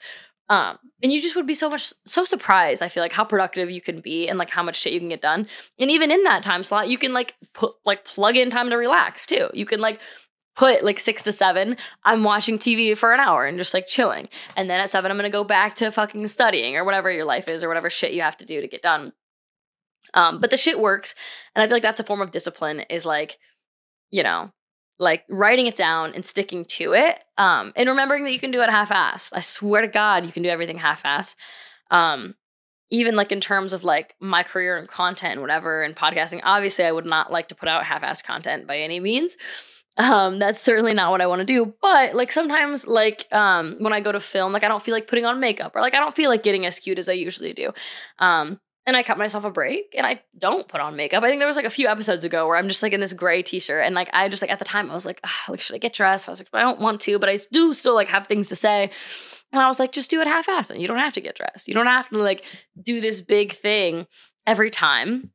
Um, 0.49 0.79
and 1.03 1.13
you 1.13 1.21
just 1.21 1.35
would 1.35 1.47
be 1.47 1.55
so 1.55 1.69
much 1.69 1.93
so 2.05 2.25
surprised, 2.25 2.83
I 2.83 2.89
feel 2.89 3.03
like, 3.03 3.13
how 3.13 3.25
productive 3.25 3.69
you 3.69 3.81
can 3.81 4.01
be 4.01 4.29
and 4.29 4.39
like 4.39 4.51
how 4.51 4.63
much 4.63 4.77
shit 4.77 4.93
you 4.93 5.01
can 5.01 5.09
get 5.09 5.23
done. 5.23 5.49
And 5.77 5.91
even 5.91 6.13
in 6.13 6.23
that 6.23 6.45
time 6.45 6.63
slot, 6.63 6.89
you 6.89 6.97
can 6.97 7.13
like 7.13 7.35
put 7.53 7.73
like 7.85 8.05
plug 8.05 8.37
in 8.37 8.49
time 8.49 8.71
to 8.71 8.77
relax 8.77 9.27
too. 9.27 9.49
You 9.55 9.67
can 9.67 9.81
like 9.81 9.99
put 10.55 10.85
like 10.85 11.01
six 11.01 11.21
to 11.23 11.33
seven, 11.33 11.77
I'm 12.05 12.23
watching 12.23 12.59
TV 12.59 12.97
for 12.97 13.13
an 13.13 13.19
hour 13.19 13.47
and 13.47 13.59
just 13.59 13.75
like 13.75 13.89
chilling. 13.89 14.29
And 14.57 14.71
then 14.71 14.79
at 14.79 14.91
seven, 14.91 15.11
I'm 15.11 15.17
gonna 15.17 15.31
go 15.31 15.43
back 15.43 15.75
to 15.77 15.91
fucking 15.91 16.29
studying 16.29 16.77
or 16.77 16.85
whatever 16.85 17.11
your 17.11 17.25
life 17.25 17.49
is 17.49 17.65
or 17.65 17.69
whatever 17.69 17.91
shit 17.91 18.13
you 18.13 18.23
have 18.23 18.37
to 18.37 18.45
do 18.45 18.61
to 18.61 18.69
get 18.69 18.83
done. 18.83 19.13
Um, 20.15 20.41
but 20.41 20.51
the 20.51 20.57
shit 20.57 20.79
works. 20.79 21.15
And 21.55 21.63
I 21.63 21.67
feel 21.67 21.77
like 21.77 21.83
that's 21.83 22.01
a 22.01 22.05
form 22.05 22.21
of 22.21 22.31
discipline 22.31 22.81
is 22.91 23.07
like, 23.07 23.39
you 24.11 24.23
know, 24.23 24.51
like 24.99 25.25
writing 25.29 25.67
it 25.67 25.75
down 25.75 26.13
and 26.15 26.25
sticking 26.25 26.65
to 26.65 26.95
it 26.95 27.19
um, 27.37 27.73
and 27.77 27.89
remembering 27.89 28.25
that 28.25 28.33
you 28.33 28.39
can 28.39 28.51
do 28.53 28.61
it 28.61 28.71
half-assed 28.71 29.33
i 29.35 29.41
swear 29.41 29.83
to 29.83 29.89
god 29.89 30.25
you 30.25 30.31
can 30.33 30.43
do 30.43 30.49
everything 30.49 30.79
half-assed 30.79 31.35
um, 31.91 32.35
even 32.91 33.17
like 33.17 33.33
in 33.33 33.41
terms 33.41 33.73
of 33.73 33.85
like 33.85 34.15
my 34.21 34.43
career 34.43 34.79
and 34.79 34.89
content 34.89 35.33
and 35.33 35.41
whatever 35.41 35.83
and 35.83 35.97
podcasting 35.97 36.41
obviously 36.45 36.85
i 36.85 36.93
would 36.93 37.07
not 37.07 37.33
like 37.33 37.49
to 37.49 37.55
put 37.55 37.69
out 37.69 37.85
half-assed 37.85 38.25
content 38.25 38.67
by 38.67 38.79
any 38.79 39.01
means 39.01 39.37
Um, 39.99 40.39
that's 40.39 40.63
certainly 40.63 40.95
not 40.95 41.11
what 41.11 41.21
I 41.21 41.27
want 41.27 41.41
to 41.41 41.45
do. 41.45 41.75
But 41.83 42.15
like 42.15 42.33
sometimes, 42.33 42.87
like 42.87 43.27
um, 43.31 43.77
when 43.79 43.93
I 43.93 44.01
go 44.01 44.11
to 44.11 44.21
film, 44.21 44.51
like 44.51 44.65
I 44.65 44.69
don't 44.69 44.83
feel 44.83 44.95
like 44.95 45.07
putting 45.07 45.27
on 45.27 45.39
makeup 45.39 45.77
or 45.77 45.83
like 45.83 45.95
I 45.95 45.99
don't 45.99 46.17
feel 46.17 46.31
like 46.31 46.43
getting 46.43 46.65
as 46.65 46.79
cute 46.79 46.99
as 46.99 47.11
I 47.11 47.13
usually 47.13 47.53
do. 47.53 47.73
Um, 48.19 48.59
and 48.85 48.97
I 48.97 49.03
cut 49.03 49.19
myself 49.19 49.45
a 49.45 49.51
break 49.51 49.95
and 49.97 50.07
I 50.07 50.23
don't 50.37 50.67
put 50.67 50.81
on 50.81 50.97
makeup. 50.97 51.23
I 51.23 51.29
think 51.29 51.41
there 51.41 51.47
was 51.47 51.57
like 51.57 51.65
a 51.65 51.71
few 51.71 51.87
episodes 51.87 52.25
ago 52.25 52.47
where 52.47 52.57
I'm 52.57 52.69
just 52.69 52.83
like 52.83 52.93
in 52.93 53.01
this 53.01 53.13
gray 53.13 53.43
t-shirt 53.43 53.85
and 53.85 53.95
like 53.95 54.11
I 54.13 54.29
just 54.29 54.43
like 54.43 54.51
at 54.51 54.59
the 54.59 54.65
time 54.65 54.91
I 54.91 54.95
was 54.95 55.07
like, 55.07 55.21
ah, 55.25 55.45
like 55.49 55.61
should 55.61 55.77
I 55.77 55.79
get 55.79 55.93
dressed? 55.93 56.29
I 56.29 56.33
was 56.33 56.41
like, 56.41 56.49
I 56.53 56.61
don't 56.63 56.81
want 56.81 57.01
to, 57.03 57.19
but 57.19 57.29
I 57.29 57.39
do 57.53 57.75
still 57.75 57.95
like 57.95 58.09
have 58.09 58.27
things 58.27 58.49
to 58.49 58.57
say. 58.57 58.91
And 59.53 59.63
I 59.63 59.69
was 59.69 59.79
like, 59.79 59.93
just 59.93 60.11
do 60.11 60.21
it 60.21 60.27
half-assed 60.27 60.71
and 60.71 60.81
you 60.81 60.89
don't 60.89 60.99
have 60.99 61.13
to 61.15 61.21
get 61.21 61.37
dressed. 61.37 61.69
You 61.69 61.75
don't 61.75 61.87
have 61.87 62.09
to 62.09 62.19
like 62.19 62.45
do 62.81 63.01
this 63.01 63.21
big 63.21 63.53
thing 63.53 64.07
every 64.47 64.71
time. 64.71 65.31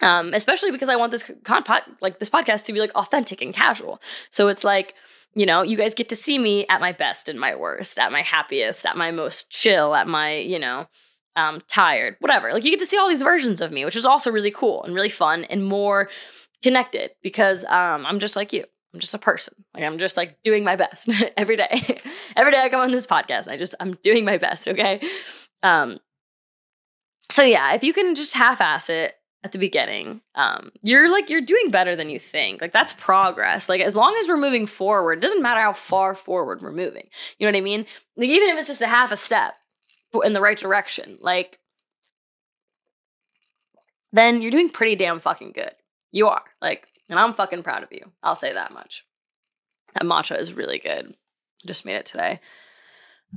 Um, 0.00 0.32
especially 0.34 0.72
because 0.72 0.88
I 0.88 0.96
want 0.96 1.12
this 1.12 1.30
con 1.44 1.62
pod, 1.62 1.82
like 2.00 2.18
this 2.18 2.30
podcast 2.30 2.64
to 2.64 2.72
be 2.72 2.80
like 2.80 2.94
authentic 2.94 3.40
and 3.42 3.54
casual. 3.54 4.00
So 4.30 4.48
it's 4.48 4.64
like, 4.64 4.94
you 5.34 5.46
know, 5.46 5.62
you 5.62 5.76
guys 5.76 5.94
get 5.94 6.08
to 6.08 6.16
see 6.16 6.38
me 6.38 6.66
at 6.68 6.80
my 6.80 6.92
best 6.92 7.28
and 7.28 7.38
my 7.38 7.54
worst, 7.54 7.98
at 7.98 8.10
my 8.10 8.22
happiest, 8.22 8.84
at 8.84 8.96
my 8.96 9.10
most 9.10 9.50
chill, 9.50 9.94
at 9.94 10.08
my, 10.08 10.36
you 10.38 10.58
know, 10.58 10.86
um, 11.36 11.62
tired, 11.68 12.16
whatever. 12.20 12.52
Like 12.52 12.64
you 12.64 12.70
get 12.70 12.80
to 12.80 12.86
see 12.86 12.98
all 12.98 13.08
these 13.08 13.22
versions 13.22 13.60
of 13.60 13.72
me, 13.72 13.84
which 13.84 13.96
is 13.96 14.06
also 14.06 14.30
really 14.30 14.50
cool 14.50 14.82
and 14.84 14.94
really 14.94 15.08
fun 15.08 15.44
and 15.44 15.64
more 15.64 16.10
connected 16.62 17.10
because 17.22 17.64
um, 17.66 18.06
I'm 18.06 18.20
just 18.20 18.36
like 18.36 18.52
you. 18.52 18.64
I'm 18.94 19.00
just 19.00 19.14
a 19.14 19.18
person. 19.18 19.54
Like 19.74 19.84
I'm 19.84 19.98
just 19.98 20.18
like 20.18 20.42
doing 20.42 20.64
my 20.64 20.76
best 20.76 21.08
every 21.36 21.56
day. 21.56 21.70
every 22.36 22.52
day 22.52 22.58
I 22.60 22.68
come 22.68 22.80
on 22.80 22.90
this 22.90 23.06
podcast. 23.06 23.48
I 23.48 23.56
just 23.56 23.74
I'm 23.80 23.94
doing 24.02 24.24
my 24.24 24.38
best. 24.38 24.68
Okay. 24.68 25.00
Um. 25.62 25.98
So 27.30 27.42
yeah, 27.42 27.74
if 27.74 27.82
you 27.82 27.94
can 27.94 28.14
just 28.14 28.34
half-ass 28.34 28.90
it 28.90 29.14
at 29.44 29.52
the 29.52 29.58
beginning, 29.58 30.20
um, 30.34 30.70
you're 30.82 31.10
like 31.10 31.30
you're 31.30 31.40
doing 31.40 31.70
better 31.70 31.96
than 31.96 32.10
you 32.10 32.18
think. 32.18 32.60
Like 32.60 32.72
that's 32.72 32.92
progress. 32.92 33.68
Like 33.68 33.80
as 33.80 33.96
long 33.96 34.14
as 34.20 34.28
we're 34.28 34.36
moving 34.36 34.66
forward, 34.66 35.18
it 35.18 35.22
doesn't 35.22 35.42
matter 35.42 35.60
how 35.60 35.72
far 35.72 36.14
forward 36.14 36.60
we're 36.60 36.72
moving. 36.72 37.08
You 37.38 37.46
know 37.46 37.52
what 37.52 37.58
I 37.58 37.62
mean? 37.62 37.86
Like 38.16 38.28
even 38.28 38.50
if 38.50 38.58
it's 38.58 38.68
just 38.68 38.82
a 38.82 38.88
half 38.88 39.10
a 39.10 39.16
step, 39.16 39.54
in 40.20 40.32
the 40.32 40.40
right 40.40 40.58
direction, 40.58 41.18
like 41.20 41.58
then 44.12 44.42
you're 44.42 44.50
doing 44.50 44.68
pretty 44.68 44.96
damn 44.96 45.18
fucking 45.18 45.52
good. 45.52 45.72
You 46.10 46.28
are. 46.28 46.44
Like, 46.60 46.86
and 47.08 47.18
I'm 47.18 47.34
fucking 47.34 47.62
proud 47.62 47.82
of 47.82 47.92
you. 47.92 48.12
I'll 48.22 48.36
say 48.36 48.52
that 48.52 48.72
much. 48.72 49.06
That 49.94 50.04
matcha 50.04 50.38
is 50.38 50.54
really 50.54 50.78
good. 50.78 51.14
Just 51.66 51.86
made 51.86 51.96
it 51.96 52.06
today. 52.06 52.40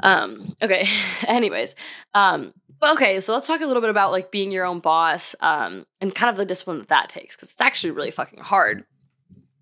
Um, 0.03 0.55
okay. 0.61 0.87
Anyways, 1.27 1.75
um, 2.13 2.53
okay, 2.83 3.19
so 3.19 3.33
let's 3.33 3.47
talk 3.47 3.61
a 3.61 3.65
little 3.65 3.81
bit 3.81 3.89
about 3.89 4.11
like 4.11 4.31
being 4.31 4.51
your 4.51 4.65
own 4.65 4.79
boss, 4.79 5.35
um, 5.39 5.85
and 6.01 6.13
kind 6.13 6.29
of 6.29 6.37
the 6.37 6.45
discipline 6.45 6.79
that 6.79 6.89
that 6.89 7.09
takes, 7.09 7.35
because 7.35 7.51
it's 7.51 7.61
actually 7.61 7.91
really 7.91 8.11
fucking 8.11 8.39
hard. 8.39 8.83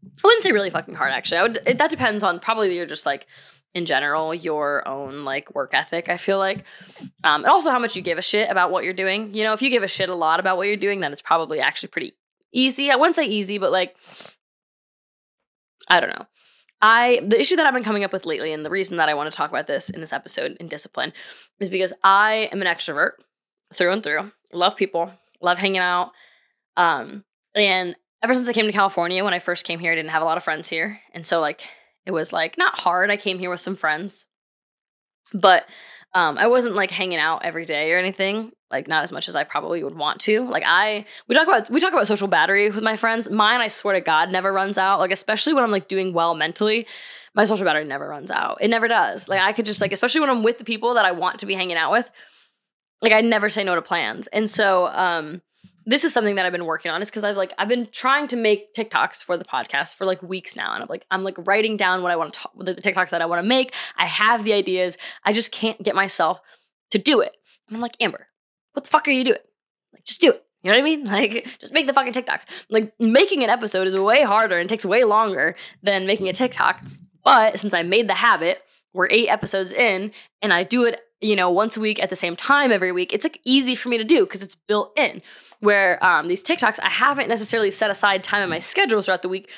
I 0.06 0.28
wouldn't 0.28 0.44
say 0.44 0.52
really 0.52 0.70
fucking 0.70 0.96
hard, 0.96 1.12
actually. 1.12 1.38
I 1.38 1.42
would. 1.44 1.60
It, 1.66 1.78
that 1.78 1.92
depends 1.92 2.24
on 2.24 2.40
probably 2.40 2.76
you're 2.76 2.86
just 2.86 3.06
like 3.06 3.28
in 3.74 3.86
general 3.86 4.34
your 4.34 4.88
own 4.88 5.24
like 5.24 5.54
work 5.56 5.74
ethic 5.74 6.10
i 6.10 6.18
feel 6.18 6.38
like. 6.38 6.64
Um, 7.24 7.44
and 7.44 7.52
also 7.52 7.72
how 7.72 7.80
much 7.80 7.96
you 7.96 8.02
give 8.02 8.18
a 8.18 8.22
shit 8.22 8.50
about 8.50 8.72
what 8.72 8.84
you're 8.84 8.94
doing. 8.94 9.34
You 9.34 9.44
know 9.44 9.54
if 9.54 9.62
you 9.62 9.70
give 9.70 9.84
a 9.84 9.88
shit 9.88 10.10
a 10.10 10.16
lot 10.16 10.40
about 10.40 10.58
what 10.58 10.68
you're 10.68 10.78
doing 10.78 11.00
then 11.00 11.12
it's 11.12 11.22
probably 11.22 11.60
actually 11.60 11.90
pretty 11.90 12.14
easy. 12.52 12.92
I 12.92 12.96
wouldn't 12.96 13.16
say 13.16 13.26
easy 13.26 13.58
but 13.58 13.72
like 13.72 13.96
i 15.90 16.00
don't 16.00 16.10
know. 16.10 16.26
I 16.82 17.22
the 17.26 17.40
issue 17.40 17.56
that 17.56 17.66
i've 17.66 17.74
been 17.74 17.84
coming 17.84 18.04
up 18.04 18.14
with 18.14 18.26
lately 18.26 18.54
and 18.54 18.66
the 18.66 18.70
reason 18.70 18.98
that 18.98 19.10
i 19.10 19.14
want 19.14 19.32
to 19.32 19.36
talk 19.36 19.50
about 19.50 19.68
this 19.68 19.90
in 19.90 20.02
this 20.02 20.14
episode 20.14 20.58
in 20.60 20.68
discipline 20.68 21.14
is 21.60 21.70
because 21.70 21.94
i 22.04 22.50
am 22.52 22.62
an 22.62 22.68
extrovert 22.68 23.12
through 23.74 23.92
and 23.92 24.04
through. 24.04 24.32
Love 24.52 24.76
people 24.76 25.12
love 25.42 25.58
hanging 25.58 25.82
out. 25.82 26.12
Um 26.78 27.24
and 27.56 27.96
ever 28.22 28.34
since 28.34 28.48
i 28.48 28.54
came 28.54 28.66
to 28.66 28.72
california 28.72 29.24
when 29.24 29.34
i 29.34 29.40
first 29.40 29.66
came 29.66 29.80
here 29.80 29.92
i 29.92 29.96
didn't 29.96 30.12
have 30.12 30.22
a 30.22 30.26
lot 30.26 30.38
of 30.38 30.44
friends 30.44 30.70
here. 30.70 31.00
And 31.14 31.26
so 31.26 31.40
like 31.40 31.64
it 32.06 32.12
was 32.12 32.34
like 32.34 32.58
not 32.58 32.80
hard. 32.80 33.10
I 33.10 33.18
came 33.18 33.40
here 33.40 33.50
with 33.50 33.60
some 33.60 33.76
friends, 33.76 34.28
but 35.34 35.66
um, 36.14 36.38
I 36.38 36.48
wasn't 36.48 36.76
like 36.76 36.92
hanging 36.92 37.20
out 37.20 37.44
every 37.44 37.66
day 37.66 37.92
or 37.92 37.98
anything. 37.98 38.52
Like 38.70 38.88
not 38.88 39.04
as 39.04 39.12
much 39.12 39.30
as 39.30 39.36
I 39.36 39.44
probably 39.44 39.84
would 39.84 39.96
want 39.96 40.22
to. 40.22 40.48
Like 40.48 40.64
I, 40.66 41.06
we 41.28 41.36
talk 41.36 41.48
about 41.48 41.70
we 41.70 41.80
talk 41.80 41.94
about 41.94 42.08
social 42.08 42.28
battery 42.28 42.70
with 42.70 42.84
my 42.84 42.96
friends. 42.96 43.30
Mine, 43.30 43.62
I 43.62 43.68
swear 43.68 43.94
to 43.94 44.02
God, 44.02 44.32
never 44.32 44.52
runs 44.52 44.78
out. 44.78 45.00
Like 45.00 45.12
especially 45.12 45.54
when 45.54 45.64
I'm 45.64 45.72
like 45.72 45.88
doing 45.88 46.14
well 46.14 46.34
mentally, 46.36 46.88
my 47.36 47.46
social 47.46 47.66
battery 47.66 47.86
never 47.86 48.08
runs 48.08 48.32
out. 48.32 48.58
It 48.62 48.70
never 48.70 48.88
does. 48.88 49.28
Like 49.30 49.42
I 49.42 49.54
could 49.54 49.66
just 49.66 49.82
like, 49.82 49.92
especially 49.92 50.22
when 50.22 50.30
I'm 50.30 50.44
with 50.44 50.58
the 50.58 50.64
people 50.64 50.96
that 50.96 51.06
I 51.06 51.12
want 51.12 51.40
to 51.40 51.46
be 51.46 51.54
hanging 51.54 51.78
out 51.78 51.92
with. 51.92 52.10
Like 53.02 53.12
I 53.14 53.22
never 53.22 53.50
say 53.50 53.64
no 53.64 53.76
to 53.76 53.82
plans, 53.82 54.28
and 54.28 54.50
so 54.50 54.88
um, 54.88 55.42
this 55.86 56.04
is 56.04 56.14
something 56.14 56.36
that 56.36 56.46
I've 56.46 56.52
been 56.52 56.66
working 56.66 56.92
on 56.92 57.02
is 57.02 57.10
because 57.10 57.24
I've 57.24 57.38
like 57.38 57.54
I've 57.58 57.68
been 57.68 57.88
trying 57.92 58.28
to 58.30 58.36
make 58.36 58.74
TikToks 58.74 59.24
for 59.24 59.38
the 59.38 59.46
podcast 59.46 59.96
for 59.96 60.06
like 60.06 60.22
weeks 60.22 60.56
now, 60.56 60.74
and 60.74 60.84
I'm 60.84 60.90
like 60.90 61.06
I'm 61.12 61.24
like 61.24 61.36
writing 61.40 61.78
down 61.78 62.02
what 62.02 62.12
I 62.12 62.16
want 62.16 62.34
to 62.34 62.40
talk, 62.40 62.52
the 62.58 62.76
TikToks 62.76 63.10
that 63.10 63.22
I 63.22 63.26
want 63.26 63.44
to 63.44 63.48
make. 63.48 63.74
I 63.98 64.06
have 64.06 64.44
the 64.44 64.54
ideas, 64.54 64.98
I 65.24 65.34
just 65.34 65.52
can't 65.52 65.82
get 65.82 65.96
myself 65.96 66.40
to 66.92 66.98
do 66.98 67.22
it. 67.22 67.34
And 67.68 67.76
I'm 67.76 67.82
like 67.82 67.98
Amber, 68.00 68.28
what 68.74 68.84
the 68.84 68.90
fuck 68.90 69.08
are 69.08 69.12
you 69.12 69.24
doing? 69.24 69.38
Like 69.94 70.04
just 70.04 70.22
do 70.22 70.32
it. 70.32 70.44
You 70.64 70.72
know 70.72 70.78
what 70.78 70.82
I 70.82 70.84
mean? 70.84 71.06
Like 71.14 71.46
just 71.60 71.74
make 71.74 71.88
the 71.88 71.94
fucking 71.94 72.14
TikToks. 72.14 72.46
Like 72.70 72.94
making 73.00 73.44
an 73.44 73.50
episode 73.50 73.88
is 73.88 73.98
way 73.98 74.24
harder 74.24 74.58
and 74.58 74.70
takes 74.70 74.86
way 74.86 75.04
longer 75.04 75.56
than 75.82 76.08
making 76.08 76.30
a 76.30 76.34
TikTok. 76.34 76.82
But 77.24 77.60
since 77.60 77.74
I 77.74 77.84
made 77.84 78.10
the 78.10 78.16
habit, 78.16 78.62
we're 78.94 79.10
eight 79.10 79.28
episodes 79.28 79.72
in, 79.72 80.12
and 80.42 80.54
I 80.54 80.64
do 80.64 80.84
it 80.84 81.00
you 81.24 81.36
know 81.36 81.50
once 81.50 81.78
a 81.78 81.80
week 81.80 82.02
at 82.02 82.10
the 82.10 82.16
same 82.16 82.36
time 82.36 82.72
every 82.72 82.92
week 82.92 83.14
it's 83.14 83.24
like 83.24 83.40
easy 83.44 83.76
for 83.76 83.90
me 83.90 83.98
to 83.98 84.04
do 84.04 84.26
because 84.26 84.44
it's 84.44 84.56
built 84.56 84.92
in 84.98 85.22
where 85.64 86.04
um, 86.06 86.28
these 86.28 86.44
TikToks, 86.44 86.80
I 86.84 86.90
haven't 86.90 87.30
necessarily 87.30 87.72
set 87.72 87.90
aside 87.90 88.22
time 88.22 88.44
in 88.44 88.50
my 88.50 88.60
schedule 88.60 89.02
throughout 89.02 89.22
the 89.22 89.30
week 89.30 89.50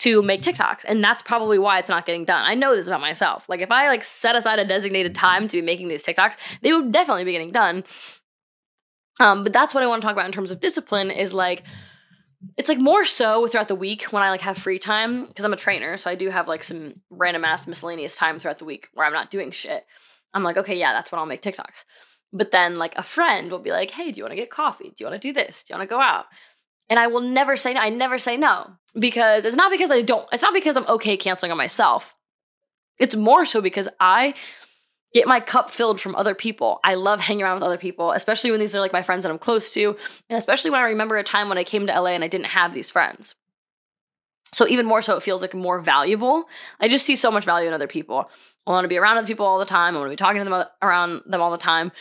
to 0.00 0.22
make 0.22 0.42
TikToks. 0.42 0.84
And 0.86 1.02
that's 1.02 1.22
probably 1.22 1.58
why 1.58 1.78
it's 1.78 1.88
not 1.88 2.04
getting 2.04 2.26
done. 2.26 2.44
I 2.44 2.54
know 2.54 2.76
this 2.76 2.88
about 2.88 3.00
myself. 3.00 3.48
Like 3.48 3.60
if 3.60 3.70
I 3.70 3.88
like 3.88 4.04
set 4.04 4.36
aside 4.36 4.58
a 4.58 4.66
designated 4.66 5.14
time 5.14 5.48
to 5.48 5.56
be 5.56 5.62
making 5.62 5.88
these 5.88 6.04
TikToks, 6.04 6.36
they 6.60 6.74
would 6.74 6.92
definitely 6.92 7.24
be 7.24 7.32
getting 7.32 7.52
done. 7.52 7.84
Um, 9.18 9.42
but 9.42 9.54
that's 9.54 9.72
what 9.72 9.82
I 9.82 9.86
want 9.86 10.02
to 10.02 10.06
talk 10.06 10.14
about 10.14 10.26
in 10.26 10.32
terms 10.32 10.50
of 10.50 10.60
discipline 10.60 11.10
is 11.10 11.32
like 11.32 11.62
it's 12.56 12.68
like 12.68 12.78
more 12.78 13.06
so 13.06 13.46
throughout 13.46 13.68
the 13.68 13.74
week 13.74 14.04
when 14.04 14.22
I 14.22 14.30
like 14.30 14.40
have 14.42 14.58
free 14.58 14.78
time 14.78 15.26
because 15.26 15.44
I'm 15.44 15.52
a 15.52 15.56
trainer, 15.56 15.96
so 15.96 16.10
I 16.10 16.14
do 16.14 16.28
have 16.30 16.48
like 16.48 16.64
some 16.64 17.00
random 17.10 17.44
ass 17.44 17.66
miscellaneous 17.66 18.16
time 18.16 18.38
throughout 18.38 18.58
the 18.58 18.64
week 18.64 18.88
where 18.92 19.06
I'm 19.06 19.12
not 19.12 19.30
doing 19.30 19.50
shit. 19.50 19.84
I'm 20.34 20.42
like, 20.42 20.56
okay, 20.56 20.78
yeah, 20.78 20.92
that's 20.92 21.10
when 21.10 21.18
I'll 21.18 21.26
make 21.26 21.42
TikToks. 21.42 21.84
But 22.32 22.52
then, 22.52 22.78
like, 22.78 22.96
a 22.96 23.02
friend 23.02 23.50
will 23.50 23.58
be 23.58 23.72
like, 23.72 23.90
hey, 23.90 24.12
do 24.12 24.18
you 24.18 24.24
want 24.24 24.32
to 24.32 24.36
get 24.36 24.50
coffee? 24.50 24.90
Do 24.90 24.94
you 25.00 25.06
want 25.06 25.20
to 25.20 25.28
do 25.28 25.32
this? 25.32 25.64
Do 25.64 25.72
you 25.72 25.78
want 25.78 25.88
to 25.88 25.94
go 25.94 26.00
out? 26.00 26.26
And 26.88 26.98
I 26.98 27.06
will 27.06 27.20
never 27.20 27.56
say 27.56 27.74
no. 27.74 27.80
I 27.80 27.88
never 27.88 28.18
say 28.18 28.36
no 28.36 28.72
because 28.98 29.44
it's 29.44 29.56
not 29.56 29.70
because 29.70 29.90
I 29.90 30.02
don't, 30.02 30.26
it's 30.32 30.42
not 30.42 30.54
because 30.54 30.76
I'm 30.76 30.86
okay 30.86 31.16
canceling 31.16 31.52
on 31.52 31.58
myself. 31.58 32.16
It's 32.98 33.16
more 33.16 33.44
so 33.44 33.60
because 33.60 33.88
I 33.98 34.34
get 35.12 35.26
my 35.26 35.40
cup 35.40 35.70
filled 35.70 36.00
from 36.00 36.14
other 36.14 36.34
people. 36.34 36.80
I 36.84 36.94
love 36.94 37.20
hanging 37.20 37.42
around 37.42 37.54
with 37.54 37.62
other 37.62 37.78
people, 37.78 38.12
especially 38.12 38.50
when 38.50 38.60
these 38.60 38.74
are 38.76 38.80
like 38.80 38.92
my 38.92 39.02
friends 39.02 39.24
that 39.24 39.30
I'm 39.30 39.38
close 39.38 39.70
to, 39.70 39.96
and 40.28 40.36
especially 40.36 40.70
when 40.70 40.80
I 40.80 40.84
remember 40.84 41.16
a 41.16 41.24
time 41.24 41.48
when 41.48 41.58
I 41.58 41.64
came 41.64 41.86
to 41.86 42.00
LA 42.00 42.10
and 42.10 42.24
I 42.24 42.28
didn't 42.28 42.46
have 42.46 42.74
these 42.74 42.90
friends. 42.90 43.34
So 44.52 44.66
even 44.66 44.86
more 44.86 45.02
so, 45.02 45.16
it 45.16 45.22
feels 45.22 45.42
like 45.42 45.54
more 45.54 45.80
valuable. 45.80 46.44
I 46.80 46.88
just 46.88 47.06
see 47.06 47.16
so 47.16 47.30
much 47.30 47.44
value 47.44 47.68
in 47.68 47.74
other 47.74 47.86
people. 47.86 48.28
I 48.66 48.70
want 48.70 48.84
to 48.84 48.88
be 48.88 48.98
around 48.98 49.18
other 49.18 49.26
people 49.26 49.46
all 49.46 49.58
the 49.58 49.64
time. 49.64 49.94
I 49.94 49.98
want 49.98 50.08
to 50.08 50.12
be 50.12 50.16
talking 50.16 50.38
to 50.38 50.44
them 50.44 50.52
uh, 50.52 50.64
around 50.82 51.22
them 51.26 51.40
all 51.40 51.50
the 51.50 51.58
time. 51.58 51.92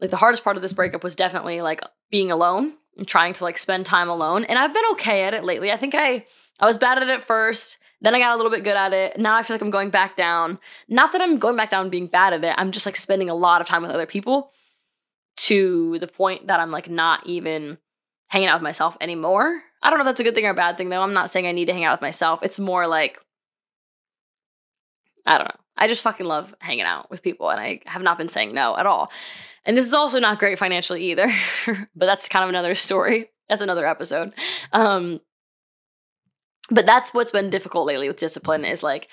Like 0.00 0.10
the 0.10 0.16
hardest 0.16 0.44
part 0.44 0.56
of 0.56 0.62
this 0.62 0.72
breakup 0.72 1.04
was 1.04 1.16
definitely 1.16 1.60
like 1.60 1.80
being 2.10 2.30
alone 2.30 2.74
and 2.96 3.06
trying 3.06 3.32
to 3.34 3.44
like 3.44 3.58
spend 3.58 3.86
time 3.86 4.08
alone. 4.08 4.44
And 4.44 4.58
I've 4.58 4.74
been 4.74 4.84
okay 4.92 5.24
at 5.24 5.34
it 5.34 5.44
lately. 5.44 5.70
I 5.70 5.76
think 5.76 5.94
I 5.94 6.26
I 6.60 6.66
was 6.66 6.78
bad 6.78 6.98
at 6.98 7.08
it 7.08 7.22
first. 7.22 7.78
Then 8.00 8.14
I 8.14 8.18
got 8.18 8.34
a 8.34 8.36
little 8.36 8.50
bit 8.50 8.64
good 8.64 8.76
at 8.76 8.92
it. 8.92 9.18
Now 9.18 9.36
I 9.36 9.42
feel 9.42 9.54
like 9.54 9.62
I'm 9.62 9.70
going 9.70 9.90
back 9.90 10.16
down. 10.16 10.58
Not 10.88 11.12
that 11.12 11.20
I'm 11.20 11.38
going 11.38 11.56
back 11.56 11.70
down 11.70 11.90
being 11.90 12.06
bad 12.06 12.32
at 12.32 12.44
it. 12.44 12.54
I'm 12.56 12.70
just 12.70 12.86
like 12.86 12.96
spending 12.96 13.28
a 13.28 13.34
lot 13.34 13.60
of 13.60 13.66
time 13.66 13.82
with 13.82 13.90
other 13.90 14.06
people 14.06 14.52
to 15.38 15.98
the 15.98 16.06
point 16.06 16.46
that 16.46 16.60
I'm 16.60 16.70
like 16.70 16.88
not 16.88 17.26
even 17.26 17.78
hanging 18.28 18.48
out 18.48 18.56
with 18.56 18.62
myself 18.62 18.96
anymore. 19.00 19.62
I 19.82 19.90
don't 19.90 19.98
know 19.98 20.04
if 20.04 20.06
that's 20.06 20.20
a 20.20 20.24
good 20.24 20.34
thing 20.34 20.46
or 20.46 20.50
a 20.50 20.54
bad 20.54 20.76
thing 20.76 20.88
though. 20.88 21.02
I'm 21.02 21.14
not 21.14 21.30
saying 21.30 21.46
I 21.46 21.52
need 21.52 21.66
to 21.66 21.72
hang 21.72 21.84
out 21.84 21.94
with 21.94 22.02
myself. 22.02 22.40
It's 22.42 22.58
more 22.58 22.86
like 22.86 23.18
I 25.26 25.38
don't 25.38 25.48
know. 25.48 25.60
I 25.76 25.86
just 25.86 26.02
fucking 26.02 26.26
love 26.26 26.54
hanging 26.60 26.84
out 26.84 27.10
with 27.10 27.22
people 27.22 27.50
and 27.50 27.60
I 27.60 27.80
have 27.86 28.02
not 28.02 28.18
been 28.18 28.28
saying 28.28 28.54
no 28.54 28.76
at 28.76 28.86
all. 28.86 29.10
And 29.64 29.76
this 29.76 29.86
is 29.86 29.94
also 29.94 30.18
not 30.18 30.38
great 30.38 30.58
financially 30.58 31.10
either, 31.10 31.32
but 31.66 32.06
that's 32.06 32.28
kind 32.28 32.42
of 32.42 32.48
another 32.48 32.74
story. 32.74 33.30
That's 33.48 33.62
another 33.62 33.86
episode. 33.86 34.32
Um, 34.72 35.20
but 36.70 36.86
that's 36.86 37.14
what's 37.14 37.32
been 37.32 37.50
difficult 37.50 37.86
lately 37.86 38.08
with 38.08 38.18
discipline 38.18 38.64
is 38.64 38.82
like, 38.82 39.08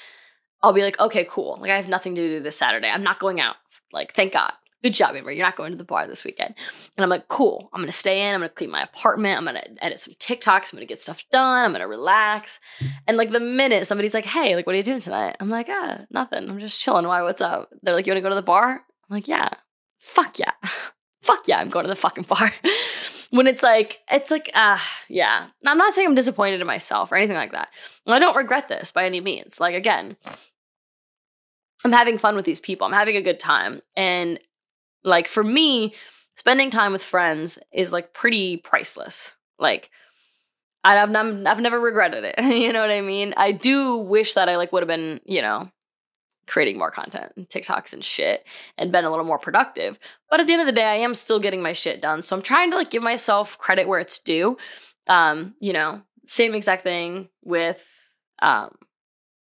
I'll 0.61 0.73
be 0.73 0.81
like, 0.81 0.99
okay, 0.99 1.25
cool. 1.29 1.57
Like 1.61 1.71
I 1.71 1.75
have 1.75 1.87
nothing 1.87 2.15
to 2.15 2.27
do 2.27 2.39
this 2.41 2.57
Saturday. 2.57 2.89
I'm 2.89 3.03
not 3.03 3.19
going 3.19 3.39
out. 3.39 3.57
Like, 3.91 4.13
thank 4.13 4.33
God 4.33 4.53
good 4.85 4.93
job, 4.93 5.15
Amber. 5.15 5.31
You're 5.31 5.45
not 5.45 5.55
going 5.55 5.71
to 5.71 5.77
the 5.77 5.83
bar 5.83 6.05
this 6.05 6.23
weekend. 6.23 6.53
And 6.95 7.03
I'm 7.03 7.09
like, 7.09 7.27
cool. 7.27 7.71
I'm 7.73 7.81
going 7.81 7.87
to 7.87 7.91
stay 7.91 8.21
in. 8.21 8.35
I'm 8.35 8.41
going 8.41 8.49
to 8.49 8.55
clean 8.55 8.69
my 8.69 8.83
apartment. 8.83 9.35
I'm 9.35 9.43
going 9.45 9.55
to 9.55 9.83
edit 9.83 9.97
some 9.97 10.13
TikToks. 10.19 10.71
I'm 10.71 10.77
going 10.77 10.87
to 10.87 10.91
get 10.91 11.01
stuff 11.01 11.23
done. 11.31 11.65
I'm 11.65 11.71
going 11.71 11.81
to 11.81 11.87
relax. 11.87 12.59
And 13.07 13.17
like 13.17 13.31
the 13.31 13.39
minute 13.39 13.87
somebody's 13.87 14.13
like, 14.13 14.25
hey, 14.25 14.55
like, 14.55 14.67
what 14.67 14.75
are 14.75 14.77
you 14.77 14.83
doing 14.83 15.01
tonight? 15.01 15.37
I'm 15.39 15.49
like, 15.49 15.69
ah, 15.71 16.01
nothing. 16.11 16.47
I'm 16.47 16.59
just 16.59 16.79
chilling. 16.79 17.07
Why? 17.07 17.23
What's 17.23 17.41
up? 17.41 17.69
They're 17.81 17.95
like, 17.95 18.05
you 18.05 18.11
want 18.11 18.19
to 18.19 18.21
go 18.21 18.29
to 18.29 18.35
the 18.35 18.43
bar? 18.43 18.73
I'm 18.73 19.13
like, 19.13 19.27
yeah. 19.27 19.49
Fuck 19.97 20.37
yeah. 20.37 20.51
Fuck 21.23 21.47
yeah. 21.47 21.57
I'm 21.57 21.69
going 21.69 21.85
to 21.85 21.89
the 21.89 21.95
fucking 21.95 22.25
bar. 22.25 22.53
when 23.31 23.47
it's 23.47 23.63
like 23.63 23.99
it's 24.11 24.29
like 24.29 24.51
ah 24.53 24.75
uh, 24.75 25.03
yeah 25.09 25.47
i'm 25.65 25.79
not 25.79 25.95
saying 25.95 26.07
i'm 26.07 26.15
disappointed 26.15 26.61
in 26.61 26.67
myself 26.67 27.11
or 27.11 27.15
anything 27.15 27.35
like 27.35 27.53
that 27.53 27.69
and 28.05 28.13
i 28.13 28.19
don't 28.19 28.35
regret 28.35 28.69
this 28.69 28.91
by 28.91 29.03
any 29.03 29.19
means 29.19 29.59
like 29.59 29.73
again 29.73 30.15
i'm 31.83 31.91
having 31.91 32.19
fun 32.19 32.35
with 32.35 32.45
these 32.45 32.59
people 32.59 32.85
i'm 32.85 32.93
having 32.93 33.17
a 33.17 33.23
good 33.23 33.39
time 33.39 33.81
and 33.97 34.39
like 35.05 35.27
for 35.27 35.43
me 35.43 35.93
spending 36.35 36.69
time 36.69 36.91
with 36.91 37.03
friends 37.03 37.59
is 37.73 37.93
like 37.93 38.13
pretty 38.13 38.57
priceless 38.57 39.33
like 39.59 39.89
I've, 40.83 41.15
I've 41.15 41.59
never 41.59 41.79
regretted 41.79 42.23
it 42.23 42.35
you 42.43 42.73
know 42.73 42.81
what 42.81 42.91
i 42.91 43.01
mean 43.01 43.33
i 43.37 43.51
do 43.51 43.97
wish 43.97 44.33
that 44.33 44.49
i 44.49 44.57
like 44.57 44.71
would 44.71 44.83
have 44.83 44.87
been 44.87 45.21
you 45.25 45.41
know 45.41 45.69
creating 46.47 46.77
more 46.77 46.91
content 46.91 47.33
and 47.35 47.47
TikToks 47.47 47.93
and 47.93 48.03
shit 48.03 48.45
and 48.77 48.91
been 48.91 49.05
a 49.05 49.09
little 49.09 49.25
more 49.25 49.39
productive. 49.39 49.99
But 50.29 50.39
at 50.39 50.47
the 50.47 50.53
end 50.53 50.61
of 50.61 50.67
the 50.67 50.73
day, 50.73 50.85
I 50.85 50.95
am 50.95 51.15
still 51.15 51.39
getting 51.39 51.61
my 51.61 51.73
shit 51.73 52.01
done. 52.01 52.21
So 52.21 52.35
I'm 52.35 52.41
trying 52.41 52.71
to 52.71 52.77
like 52.77 52.89
give 52.89 53.03
myself 53.03 53.57
credit 53.57 53.87
where 53.87 53.99
it's 53.99 54.19
due. 54.19 54.57
Um, 55.07 55.55
you 55.59 55.73
know, 55.73 56.01
same 56.27 56.55
exact 56.55 56.83
thing 56.83 57.29
with 57.43 57.85
um 58.41 58.75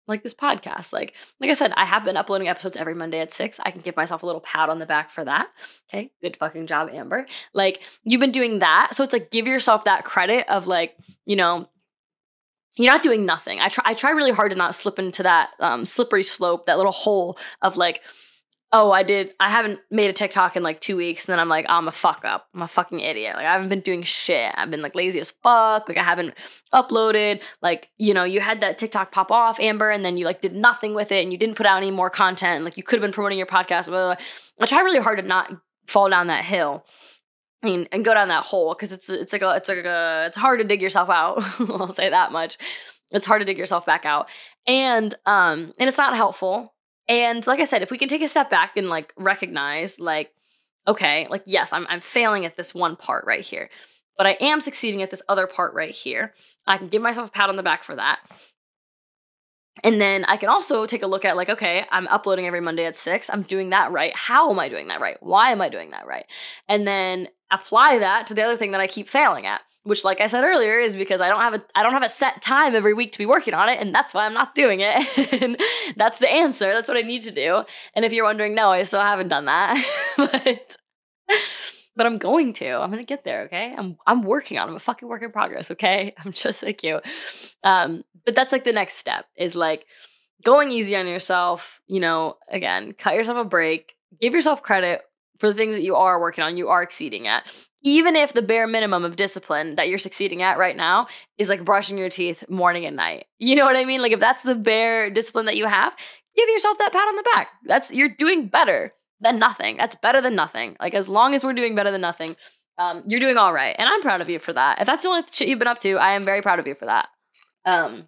like 0.08 0.24
this 0.24 0.34
podcast. 0.34 0.94
Like 0.94 1.14
like 1.40 1.50
I 1.50 1.54
said, 1.54 1.72
I 1.76 1.86
have 1.86 2.06
been 2.06 2.18
uploading 2.18 2.48
episodes 2.48 2.78
every 2.78 2.96
Monday 2.96 3.20
at 3.20 3.32
6. 3.32 3.60
I 3.64 3.72
can 3.72 3.82
give 3.82 3.96
myself 3.96 4.24
a 4.24 4.26
little 4.26 4.42
pat 4.42 4.70
on 4.70 4.80
the 4.80 4.86
back 4.86 5.10
for 5.10 5.24
that. 5.24 5.50
Okay? 5.90 6.12
Good 6.22 6.38
fucking 6.38 6.68
job, 6.68 6.90
Amber. 6.92 7.26
Like 7.54 7.82
you've 8.04 8.22
been 8.22 8.32
doing 8.32 8.60
that. 8.60 8.94
So 8.94 9.04
it's 9.04 9.14
like 9.14 9.32
give 9.32 9.48
yourself 9.48 9.86
that 9.86 10.04
credit 10.06 10.50
of 10.50 10.68
like, 10.68 10.96
you 11.26 11.36
know, 11.36 11.68
you're 12.78 12.92
not 12.92 13.04
doing 13.04 13.26
nothing. 13.26 13.60
I 13.60 13.70
try 13.70 13.84
I 13.88 13.94
try 13.94 14.12
really 14.12 14.32
hard 14.32 14.52
to 14.52 14.58
not 14.58 14.76
slip 14.76 15.00
into 15.00 15.24
that 15.24 15.52
um, 15.60 15.86
slippery 15.86 16.24
slope, 16.24 16.66
that 16.66 16.78
little 16.78 16.92
hole 16.92 17.38
of 17.62 17.78
like, 17.78 18.02
oh, 18.74 18.92
I 18.92 19.04
did 19.04 19.34
I 19.40 19.50
haven't 19.50 19.80
made 19.90 20.10
a 20.10 20.14
TikTok 20.14 20.56
in 20.56 20.64
like 20.64 20.80
two 20.80 20.96
weeks, 20.96 21.28
and 21.28 21.34
then 21.34 21.40
I'm 21.40 21.50
like, 21.50 21.66
I'm 21.68 21.88
a 21.88 21.92
fuck 21.92 22.24
up. 22.24 22.48
I'm 22.54 22.62
a 22.62 22.68
fucking 22.68 23.00
idiot. 23.00 23.36
Like 23.36 23.46
I 23.46 23.54
haven't 23.54 23.70
been 23.70 23.82
doing 23.82 24.04
shit. 24.04 24.54
I've 24.56 24.72
been 24.72 24.82
like 24.82 24.96
lazy 24.96 25.20
as 25.20 25.32
fuck. 25.32 25.90
Like 25.90 25.98
I 25.98 26.04
haven't 26.04 26.36
uploaded. 26.74 27.42
Like, 27.62 27.90
you 27.98 28.14
know, 28.14 28.24
you 28.24 28.40
had 28.40 28.62
that 28.62 28.78
TikTok 28.78 29.12
pop 29.12 29.32
off, 29.32 29.60
Amber, 29.60 29.90
and 29.90 30.06
then 30.06 30.18
you 30.18 30.26
like 30.26 30.42
did 30.42 30.56
nothing 30.56 30.94
with 30.94 31.12
it 31.12 31.24
and 31.24 31.32
you 31.32 31.38
didn't 31.38 31.56
put 31.56 31.66
out 31.66 31.78
any 31.78 31.92
more 31.92 32.10
content. 32.10 32.64
Like 32.64 32.78
you 32.78 32.84
could 32.84 32.98
have 32.98 33.08
been 33.08 33.14
promoting 33.14 33.38
your 33.38 33.48
podcast. 33.48 33.88
Blah, 33.88 34.16
blah, 34.16 34.16
blah. 34.16 34.26
I 34.62 34.66
try 34.66 34.82
really 34.82 35.00
hard 35.00 35.20
to 35.20 35.26
not 35.26 35.52
fall 35.88 36.10
down 36.10 36.28
that 36.28 36.46
hill. 36.46 36.86
I 37.64 37.68
mean, 37.68 37.88
and 37.92 38.04
go 38.04 38.14
down 38.14 38.30
that 38.30 38.44
hole 38.44 38.74
because 38.74 38.92
it's 38.92 39.10
it's 39.10 39.34
like 39.34 39.44
a 39.44 39.56
it's 39.56 39.70
like 39.70 39.86
a 39.86 40.26
it's 40.28 40.38
hard 40.38 40.60
to 40.60 40.66
dig 40.66 40.82
yourself 40.82 41.10
out. 41.10 41.44
I'll 41.60 41.90
say 41.90 42.10
that 42.10 42.32
much. 42.32 42.58
It's 43.12 43.28
hard 43.28 43.42
to 43.42 43.46
dig 43.46 43.58
yourself 43.58 43.86
back 43.86 44.06
out, 44.06 44.30
and 44.66 45.14
um, 45.26 45.74
and 45.78 45.88
it's 45.88 45.98
not 45.98 46.16
helpful. 46.16 46.74
And 47.12 47.46
like 47.46 47.60
I 47.60 47.66
said, 47.66 47.82
if 47.82 47.92
we 47.92 47.98
can 47.98 48.08
take 48.08 48.22
a 48.22 48.28
step 48.30 48.50
back 48.50 48.78
and 48.78 48.88
like 48.88 49.14
recognize, 49.18 50.00
like, 50.00 50.32
okay, 50.88 51.28
like 51.30 51.44
yes, 51.46 51.74
I'm 51.74 51.86
I'm 51.90 52.00
failing 52.00 52.46
at 52.46 52.56
this 52.56 52.74
one 52.74 52.96
part 52.96 53.26
right 53.26 53.44
here, 53.44 53.70
but 54.18 54.26
I 54.26 54.38
am 54.40 54.62
succeeding 54.62 55.02
at 55.02 55.12
this 55.12 55.22
other 55.28 55.46
part 55.46 55.74
right 55.74 55.94
here. 55.94 56.34
I 56.66 56.78
can 56.78 56.88
give 56.88 57.02
myself 57.02 57.28
a 57.28 57.32
pat 57.32 57.50
on 57.50 57.58
the 57.58 57.64
back 57.64 57.84
for 57.84 57.96
that. 57.98 58.20
And 59.84 60.02
then 60.02 60.26
I 60.26 60.38
can 60.38 60.50
also 60.50 60.86
take 60.86 61.02
a 61.02 61.08
look 61.08 61.26
at 61.26 61.38
like, 61.38 61.50
okay, 61.50 61.86
I'm 61.92 62.08
uploading 62.08 62.46
every 62.46 62.62
Monday 62.62 62.86
at 62.86 62.96
six. 62.96 63.30
I'm 63.30 63.44
doing 63.44 63.70
that 63.70 63.92
right. 63.92 64.16
How 64.16 64.52
am 64.52 64.60
I 64.60 64.70
doing 64.70 64.90
that 64.90 65.02
right? 65.02 65.18
Why 65.22 65.52
am 65.52 65.62
I 65.62 65.70
doing 65.70 65.92
that 65.92 66.06
right? 66.06 66.26
And 66.68 66.86
then 66.86 67.30
apply 67.52 68.00
that 68.00 68.28
to 68.28 68.34
the 68.34 68.44
other 68.44 68.58
thing 68.58 68.72
that 68.72 68.82
I 68.82 68.88
keep 68.88 69.08
failing 69.08 69.46
at, 69.46 69.62
which, 69.84 70.04
like 70.04 70.22
I 70.22 70.28
said 70.28 70.44
earlier, 70.44 70.80
is 70.80 70.96
because 70.96 71.22
I 71.22 71.30
don't 71.30 71.42
have 71.42 71.54
a 71.54 71.64
I 71.74 71.84
don't 71.84 71.94
have 71.94 72.04
a 72.04 72.10
set 72.10 72.42
time 72.42 72.76
every 72.76 72.94
week 72.94 73.12
to 73.14 73.18
be 73.18 73.26
working 73.26 73.54
on 73.54 73.70
it, 73.70 73.80
and 73.80 73.96
that's 73.96 74.14
why 74.14 74.26
I'm 74.26 74.34
not 74.34 74.56
doing 74.56 74.82
it. 74.82 75.34
and 75.42 75.58
that's 75.96 76.20
the 76.20 76.32
answer. 76.32 76.74
That's 76.74 76.88
what 76.88 76.98
I 76.98 77.02
need 77.02 77.22
to 77.24 77.32
do. 77.32 77.64
And 77.96 78.06
if 78.06 78.14
you're 78.14 78.26
wondering, 78.26 78.56
no, 78.56 78.72
I 78.72 78.84
still 78.84 79.02
haven't 79.02 79.30
done 79.30 79.46
that, 79.46 79.84
but 80.18 80.78
but 81.96 82.06
I'm 82.06 82.18
going 82.18 82.54
to. 82.54 82.70
I'm 82.70 82.90
gonna 82.90 83.04
get 83.04 83.24
there. 83.24 83.44
Okay. 83.44 83.74
I'm 83.78 83.98
I'm 84.08 84.24
working 84.24 84.58
on. 84.58 84.68
It. 84.68 84.72
I'm 84.72 84.76
a 84.76 84.80
fucking 84.80 85.08
work 85.08 85.24
in 85.24 85.32
progress. 85.32 85.72
Okay. 85.72 86.14
I'm 86.26 86.32
just 86.32 86.64
like 86.64 86.84
you. 86.84 87.00
Um, 87.64 88.04
but 88.26 88.36
that's 88.36 88.52
like 88.52 88.64
the 88.64 88.74
next 88.74 88.96
step 88.96 89.26
is 89.38 89.56
like 89.56 89.86
going 90.44 90.72
easy 90.72 90.96
on 90.96 91.08
yourself. 91.08 91.82
You 91.88 92.00
know, 92.00 92.38
again, 92.50 92.94
cut 92.94 93.16
yourself 93.16 93.38
a 93.38 93.46
break. 93.46 93.96
Give 94.20 94.34
yourself 94.34 94.62
credit 94.62 95.02
for 95.40 95.48
the 95.48 95.54
things 95.54 95.76
that 95.76 95.84
you 95.84 95.96
are 95.96 96.20
working 96.20 96.44
on. 96.44 96.58
You 96.58 96.70
are 96.70 96.84
exceeding 96.84 97.28
at. 97.28 97.46
Even 97.84 98.16
if 98.16 98.34
the 98.34 98.44
bare 98.44 98.68
minimum 98.68 99.04
of 99.04 99.16
discipline 99.16 99.76
that 99.76 99.90
you're 99.90 99.98
succeeding 99.98 100.44
at 100.44 100.60
right 100.60 100.76
now 100.78 101.08
is 101.40 101.50
like 101.50 101.66
brushing 101.66 101.98
your 101.98 102.10
teeth 102.10 102.48
morning 102.48 102.86
and 102.86 102.96
night. 102.96 103.26
You 103.40 103.56
know 103.56 103.66
what 103.66 103.76
I 103.76 103.86
mean? 103.86 104.04
Like 104.04 104.12
if 104.12 104.20
that's 104.20 104.44
the 104.44 104.54
bare 104.54 105.10
discipline 105.10 105.48
that 105.48 105.58
you 105.58 105.66
have, 105.66 105.96
give 106.36 106.48
yourself 106.48 106.78
that 106.78 106.92
pat 106.92 107.08
on 107.08 107.16
the 107.16 107.30
back. 107.34 107.48
That's 107.66 107.92
you're 107.92 108.16
doing 108.16 108.50
better 108.50 108.94
than 109.22 109.40
nothing. 109.40 109.78
That's 109.78 109.96
better 109.96 110.22
than 110.22 110.36
nothing. 110.36 110.76
Like 110.80 110.94
as 110.94 111.08
long 111.08 111.34
as 111.34 111.44
we're 111.44 111.54
doing 111.54 111.76
better 111.76 111.92
than 111.92 112.02
nothing, 112.02 112.36
um, 112.78 113.04
you're 113.08 113.20
doing 113.20 113.38
all 113.38 113.54
right. 113.54 113.76
And 113.78 113.88
I'm 113.88 114.02
proud 114.02 114.22
of 114.22 114.30
you 114.30 114.40
for 114.40 114.54
that. 114.54 114.82
If 114.82 114.88
that's 114.88 115.04
the 115.04 115.10
only 115.10 115.24
shit 115.32 115.48
you've 115.48 115.60
been 115.60 115.68
up 115.68 115.82
to, 115.82 115.98
I 115.98 116.14
am 116.14 116.24
very 116.24 116.42
proud 116.42 116.60
of 116.60 116.68
you 116.68 116.76
for 116.76 116.86
that. 116.86 117.08
Um, 117.66 118.08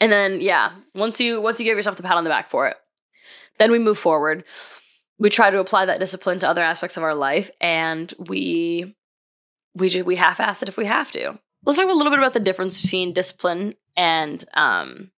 and 0.00 0.12
then 0.12 0.40
yeah, 0.40 0.72
once 0.94 1.20
you 1.20 1.40
once 1.40 1.58
you 1.58 1.64
give 1.64 1.76
yourself 1.76 1.96
the 1.96 2.02
pat 2.02 2.16
on 2.16 2.24
the 2.24 2.30
back 2.30 2.50
for 2.50 2.68
it, 2.68 2.76
then 3.58 3.70
we 3.70 3.78
move 3.78 3.98
forward. 3.98 4.44
We 5.18 5.28
try 5.30 5.50
to 5.50 5.58
apply 5.58 5.86
that 5.86 6.00
discipline 6.00 6.38
to 6.40 6.48
other 6.48 6.62
aspects 6.62 6.96
of 6.96 7.02
our 7.02 7.14
life, 7.14 7.50
and 7.60 8.12
we 8.18 8.96
we 9.74 9.88
just 9.88 10.06
we 10.06 10.16
half-ass 10.16 10.62
it 10.62 10.68
if 10.68 10.76
we 10.76 10.86
have 10.86 11.10
to. 11.12 11.38
Let's 11.64 11.78
talk 11.78 11.90
a 11.90 11.92
little 11.92 12.10
bit 12.10 12.18
about 12.18 12.32
the 12.32 12.40
difference 12.40 12.80
between 12.80 13.12
discipline 13.12 13.74
and 13.96 14.42
um, 14.54 15.10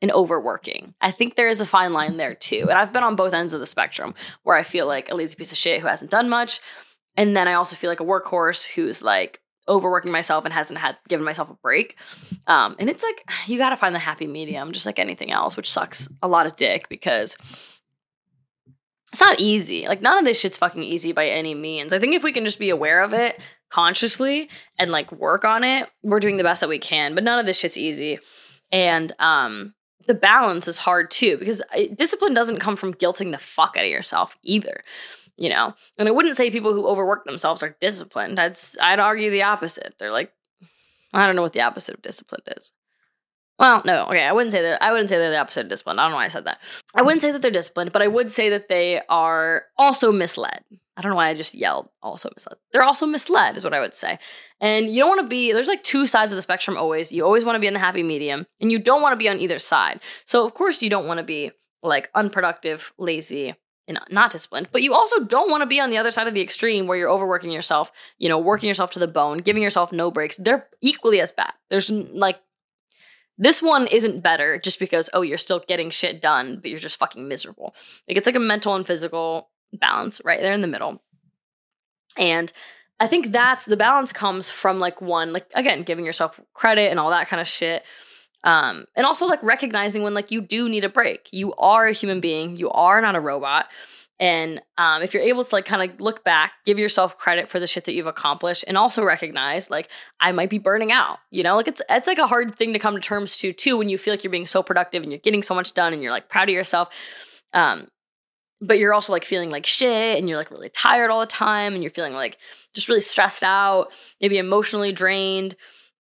and 0.00 0.12
overworking. 0.12 0.94
I 1.00 1.10
think 1.10 1.34
there 1.34 1.48
is 1.48 1.60
a 1.60 1.66
fine 1.66 1.92
line 1.92 2.16
there 2.16 2.34
too. 2.34 2.66
And 2.68 2.78
I've 2.78 2.92
been 2.92 3.02
on 3.02 3.16
both 3.16 3.34
ends 3.34 3.52
of 3.52 3.60
the 3.60 3.66
spectrum 3.66 4.14
where 4.44 4.56
I 4.56 4.62
feel 4.62 4.86
like 4.86 5.10
a 5.10 5.14
lazy 5.14 5.36
piece 5.36 5.52
of 5.52 5.58
shit 5.58 5.80
who 5.80 5.88
hasn't 5.88 6.10
done 6.10 6.28
much. 6.28 6.60
And 7.16 7.36
then 7.36 7.48
I 7.48 7.54
also 7.54 7.74
feel 7.74 7.90
like 7.90 8.00
a 8.00 8.04
workhorse 8.04 8.66
who's 8.66 9.02
like 9.02 9.40
overworking 9.68 10.12
myself 10.12 10.44
and 10.44 10.54
hasn't 10.54 10.78
had 10.78 10.98
given 11.08 11.24
myself 11.24 11.50
a 11.50 11.54
break. 11.54 11.98
Um, 12.46 12.76
and 12.78 12.88
it's 12.88 13.02
like 13.02 13.24
you 13.46 13.58
got 13.58 13.70
to 13.70 13.76
find 13.76 13.94
the 13.94 14.00
happy 14.00 14.26
medium, 14.26 14.72
just 14.72 14.86
like 14.86 14.98
anything 14.98 15.32
else, 15.32 15.56
which 15.56 15.70
sucks 15.70 16.08
a 16.22 16.28
lot 16.28 16.46
of 16.46 16.56
dick 16.56 16.88
because 16.88 17.36
it's 19.12 19.20
not 19.20 19.40
easy. 19.40 19.86
Like 19.88 20.00
none 20.00 20.18
of 20.18 20.24
this 20.24 20.38
shit's 20.38 20.58
fucking 20.58 20.82
easy 20.82 21.12
by 21.12 21.28
any 21.28 21.54
means. 21.54 21.92
I 21.92 21.98
think 21.98 22.14
if 22.14 22.22
we 22.22 22.32
can 22.32 22.44
just 22.44 22.58
be 22.58 22.70
aware 22.70 23.02
of 23.02 23.12
it 23.12 23.40
consciously 23.70 24.48
and 24.78 24.90
like 24.90 25.10
work 25.12 25.44
on 25.44 25.64
it, 25.64 25.88
we're 26.02 26.20
doing 26.20 26.36
the 26.36 26.44
best 26.44 26.60
that 26.60 26.68
we 26.68 26.78
can. 26.78 27.14
But 27.14 27.24
none 27.24 27.38
of 27.38 27.46
this 27.46 27.58
shit's 27.58 27.76
easy. 27.76 28.18
And 28.70 29.12
um 29.18 29.74
the 30.08 30.14
balance 30.14 30.66
is 30.66 30.78
hard 30.78 31.10
too 31.10 31.36
because 31.38 31.62
uh, 31.76 31.82
discipline 31.94 32.34
doesn't 32.34 32.58
come 32.58 32.74
from 32.74 32.94
guilting 32.94 33.30
the 33.30 33.38
fuck 33.38 33.76
out 33.76 33.84
of 33.84 33.90
yourself 33.90 34.36
either 34.42 34.82
you 35.38 35.48
know? 35.48 35.72
And 35.96 36.08
i 36.08 36.10
wouldn't 36.10 36.36
say 36.36 36.50
people 36.50 36.74
who 36.74 36.86
overwork 36.86 37.24
themselves 37.24 37.62
are 37.62 37.76
disciplined. 37.80 38.38
I'd 38.38 38.58
i'd 38.82 39.00
argue 39.00 39.30
the 39.30 39.44
opposite. 39.44 39.94
They're 39.98 40.12
like 40.12 40.32
i 41.14 41.24
don't 41.24 41.36
know 41.36 41.42
what 41.42 41.54
the 41.54 41.62
opposite 41.62 41.94
of 41.94 42.02
discipline 42.02 42.42
is. 42.48 42.72
Well 43.58 43.82
no 43.86 44.06
okay 44.06 44.24
i 44.24 44.32
wouldn't 44.32 44.52
say 44.52 44.62
that 44.62 44.82
i 44.82 44.90
wouldn't 44.90 45.08
say 45.08 45.16
they're 45.16 45.30
the 45.30 45.38
opposite 45.38 45.62
of 45.62 45.68
discipline. 45.68 45.98
I 45.98 46.02
don't 46.02 46.10
know 46.10 46.16
why 46.16 46.26
i 46.26 46.28
said 46.28 46.44
that. 46.44 46.58
I 46.94 47.02
wouldn't 47.02 47.22
say 47.22 47.30
that 47.30 47.40
they're 47.40 47.50
disciplined 47.50 47.92
but 47.92 48.02
i 48.02 48.08
would 48.08 48.30
say 48.30 48.50
that 48.50 48.68
they 48.68 49.00
are 49.08 49.64
also 49.78 50.12
misled 50.12 50.62
I 50.98 51.00
don't 51.00 51.10
know 51.10 51.16
why 51.16 51.28
I 51.28 51.34
just 51.34 51.54
yelled 51.54 51.88
also 52.02 52.28
misled. 52.34 52.56
They're 52.72 52.82
also 52.82 53.06
misled, 53.06 53.56
is 53.56 53.62
what 53.62 53.72
I 53.72 53.78
would 53.78 53.94
say. 53.94 54.18
And 54.60 54.90
you 54.90 55.00
don't 55.00 55.10
want 55.10 55.20
to 55.20 55.28
be, 55.28 55.52
there's 55.52 55.68
like 55.68 55.84
two 55.84 56.08
sides 56.08 56.32
of 56.32 56.36
the 56.36 56.42
spectrum 56.42 56.76
always. 56.76 57.12
You 57.12 57.24
always 57.24 57.44
want 57.44 57.54
to 57.54 57.60
be 57.60 57.68
in 57.68 57.72
the 57.72 57.78
happy 57.78 58.02
medium, 58.02 58.46
and 58.60 58.72
you 58.72 58.80
don't 58.80 59.00
want 59.00 59.12
to 59.12 59.16
be 59.16 59.28
on 59.28 59.38
either 59.38 59.60
side. 59.60 60.00
So, 60.24 60.44
of 60.44 60.54
course, 60.54 60.82
you 60.82 60.90
don't 60.90 61.06
want 61.06 61.18
to 61.18 61.24
be 61.24 61.52
like 61.84 62.10
unproductive, 62.16 62.92
lazy, 62.98 63.54
and 63.86 64.00
not 64.10 64.32
disciplined, 64.32 64.70
but 64.72 64.82
you 64.82 64.92
also 64.92 65.24
don't 65.24 65.52
want 65.52 65.62
to 65.62 65.66
be 65.66 65.80
on 65.80 65.90
the 65.90 65.98
other 65.98 66.10
side 66.10 66.26
of 66.26 66.34
the 66.34 66.42
extreme 66.42 66.88
where 66.88 66.98
you're 66.98 67.08
overworking 67.08 67.52
yourself, 67.52 67.92
you 68.18 68.28
know, 68.28 68.38
working 68.38 68.66
yourself 68.66 68.90
to 68.90 68.98
the 68.98 69.06
bone, 69.06 69.38
giving 69.38 69.62
yourself 69.62 69.92
no 69.92 70.10
breaks. 70.10 70.36
They're 70.36 70.66
equally 70.82 71.20
as 71.20 71.30
bad. 71.30 71.52
There's 71.70 71.90
like, 71.90 72.40
this 73.38 73.62
one 73.62 73.86
isn't 73.86 74.20
better 74.20 74.58
just 74.58 74.80
because, 74.80 75.08
oh, 75.14 75.22
you're 75.22 75.38
still 75.38 75.62
getting 75.66 75.90
shit 75.90 76.20
done, 76.20 76.58
but 76.60 76.72
you're 76.72 76.80
just 76.80 76.98
fucking 76.98 77.28
miserable. 77.28 77.74
Like, 78.08 78.18
it's 78.18 78.26
like 78.26 78.34
a 78.34 78.40
mental 78.40 78.74
and 78.74 78.84
physical 78.84 79.48
balance 79.72 80.20
right 80.24 80.40
there 80.40 80.52
in 80.52 80.60
the 80.60 80.66
middle. 80.66 81.02
And 82.18 82.52
I 83.00 83.06
think 83.06 83.30
that's 83.30 83.66
the 83.66 83.76
balance 83.76 84.12
comes 84.12 84.50
from 84.50 84.78
like 84.78 85.00
one, 85.00 85.32
like 85.32 85.46
again, 85.54 85.82
giving 85.82 86.04
yourself 86.04 86.40
credit 86.54 86.90
and 86.90 86.98
all 86.98 87.10
that 87.10 87.28
kind 87.28 87.40
of 87.40 87.46
shit. 87.46 87.84
Um, 88.44 88.86
and 88.96 89.06
also 89.06 89.26
like 89.26 89.42
recognizing 89.42 90.02
when 90.02 90.14
like 90.14 90.30
you 90.30 90.40
do 90.40 90.68
need 90.68 90.84
a 90.84 90.88
break. 90.88 91.28
You 91.32 91.54
are 91.54 91.86
a 91.86 91.92
human 91.92 92.20
being, 92.20 92.56
you 92.56 92.70
are 92.70 93.00
not 93.00 93.16
a 93.16 93.20
robot. 93.20 93.66
And 94.20 94.60
um, 94.78 95.02
if 95.02 95.14
you're 95.14 95.22
able 95.22 95.44
to 95.44 95.54
like 95.54 95.64
kind 95.64 95.88
of 95.88 96.00
look 96.00 96.24
back, 96.24 96.52
give 96.66 96.76
yourself 96.76 97.16
credit 97.18 97.48
for 97.48 97.60
the 97.60 97.68
shit 97.68 97.84
that 97.84 97.92
you've 97.92 98.08
accomplished, 98.08 98.64
and 98.66 98.76
also 98.76 99.04
recognize 99.04 99.70
like 99.70 99.88
I 100.18 100.32
might 100.32 100.50
be 100.50 100.58
burning 100.58 100.90
out. 100.90 101.18
You 101.30 101.44
know, 101.44 101.54
like 101.54 101.68
it's 101.68 101.82
it's 101.88 102.08
like 102.08 102.18
a 102.18 102.26
hard 102.26 102.56
thing 102.56 102.72
to 102.72 102.80
come 102.80 102.94
to 102.94 103.00
terms 103.00 103.38
to 103.38 103.52
too 103.52 103.76
when 103.76 103.88
you 103.88 103.96
feel 103.96 104.12
like 104.12 104.24
you're 104.24 104.30
being 104.32 104.46
so 104.46 104.62
productive 104.62 105.04
and 105.04 105.12
you're 105.12 105.20
getting 105.20 105.42
so 105.42 105.54
much 105.54 105.72
done 105.72 105.92
and 105.92 106.02
you're 106.02 106.10
like 106.10 106.28
proud 106.28 106.48
of 106.48 106.54
yourself. 106.54 106.88
Um, 107.52 107.88
but 108.60 108.78
you're 108.78 108.94
also 108.94 109.12
like 109.12 109.24
feeling 109.24 109.50
like 109.50 109.66
shit 109.66 110.18
and 110.18 110.28
you're 110.28 110.38
like 110.38 110.50
really 110.50 110.68
tired 110.68 111.10
all 111.10 111.20
the 111.20 111.26
time 111.26 111.74
and 111.74 111.82
you're 111.82 111.90
feeling 111.90 112.14
like 112.14 112.38
just 112.74 112.88
really 112.88 113.00
stressed 113.00 113.42
out, 113.42 113.92
maybe 114.20 114.38
emotionally 114.38 114.92
drained, 114.92 115.54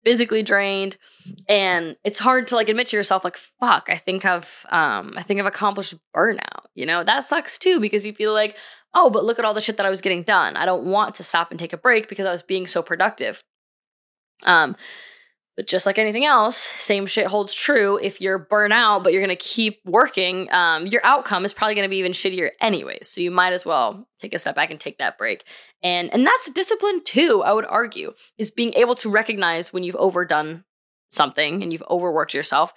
physically 0.04 0.42
drained. 0.42 0.96
And 1.48 1.96
it's 2.04 2.18
hard 2.18 2.46
to 2.48 2.54
like 2.54 2.68
admit 2.68 2.86
to 2.88 2.96
yourself, 2.96 3.24
like, 3.24 3.36
fuck, 3.36 3.88
I 3.88 3.96
think 3.96 4.24
I've 4.24 4.64
um 4.70 5.14
I 5.16 5.22
think 5.22 5.40
I've 5.40 5.46
accomplished 5.46 5.94
burnout. 6.14 6.66
You 6.74 6.86
know, 6.86 7.04
that 7.04 7.24
sucks 7.24 7.58
too, 7.58 7.80
because 7.80 8.06
you 8.06 8.12
feel 8.12 8.32
like, 8.32 8.56
oh, 8.94 9.10
but 9.10 9.24
look 9.24 9.38
at 9.38 9.44
all 9.44 9.54
the 9.54 9.60
shit 9.60 9.76
that 9.76 9.86
I 9.86 9.90
was 9.90 10.00
getting 10.00 10.22
done. 10.22 10.56
I 10.56 10.64
don't 10.64 10.86
want 10.86 11.16
to 11.16 11.22
stop 11.22 11.50
and 11.50 11.60
take 11.60 11.72
a 11.72 11.78
break 11.78 12.08
because 12.08 12.26
I 12.26 12.30
was 12.30 12.42
being 12.42 12.66
so 12.66 12.82
productive. 12.82 13.42
Um, 14.44 14.76
but 15.56 15.66
just 15.66 15.86
like 15.86 15.98
anything 15.98 16.26
else, 16.26 16.56
same 16.56 17.06
shit 17.06 17.26
holds 17.26 17.54
true. 17.54 17.98
If 18.00 18.20
you're 18.20 18.38
burnt 18.38 18.74
out, 18.74 19.02
but 19.02 19.12
you're 19.12 19.22
gonna 19.22 19.36
keep 19.36 19.80
working, 19.86 20.52
um, 20.52 20.86
your 20.86 21.00
outcome 21.02 21.46
is 21.46 21.54
probably 21.54 21.74
gonna 21.74 21.88
be 21.88 21.96
even 21.96 22.12
shittier 22.12 22.50
anyways. 22.60 23.08
So 23.08 23.22
you 23.22 23.30
might 23.30 23.54
as 23.54 23.64
well 23.64 24.06
take 24.20 24.34
a 24.34 24.38
step 24.38 24.54
back 24.54 24.70
and 24.70 24.78
take 24.78 24.98
that 24.98 25.16
break. 25.16 25.44
And 25.82 26.12
and 26.12 26.26
that's 26.26 26.50
discipline 26.50 27.02
too, 27.04 27.42
I 27.42 27.54
would 27.54 27.64
argue, 27.64 28.12
is 28.36 28.50
being 28.50 28.74
able 28.74 28.94
to 28.96 29.08
recognize 29.08 29.72
when 29.72 29.82
you've 29.82 29.96
overdone 29.96 30.64
something 31.08 31.62
and 31.62 31.72
you've 31.72 31.84
overworked 31.88 32.34
yourself 32.34 32.74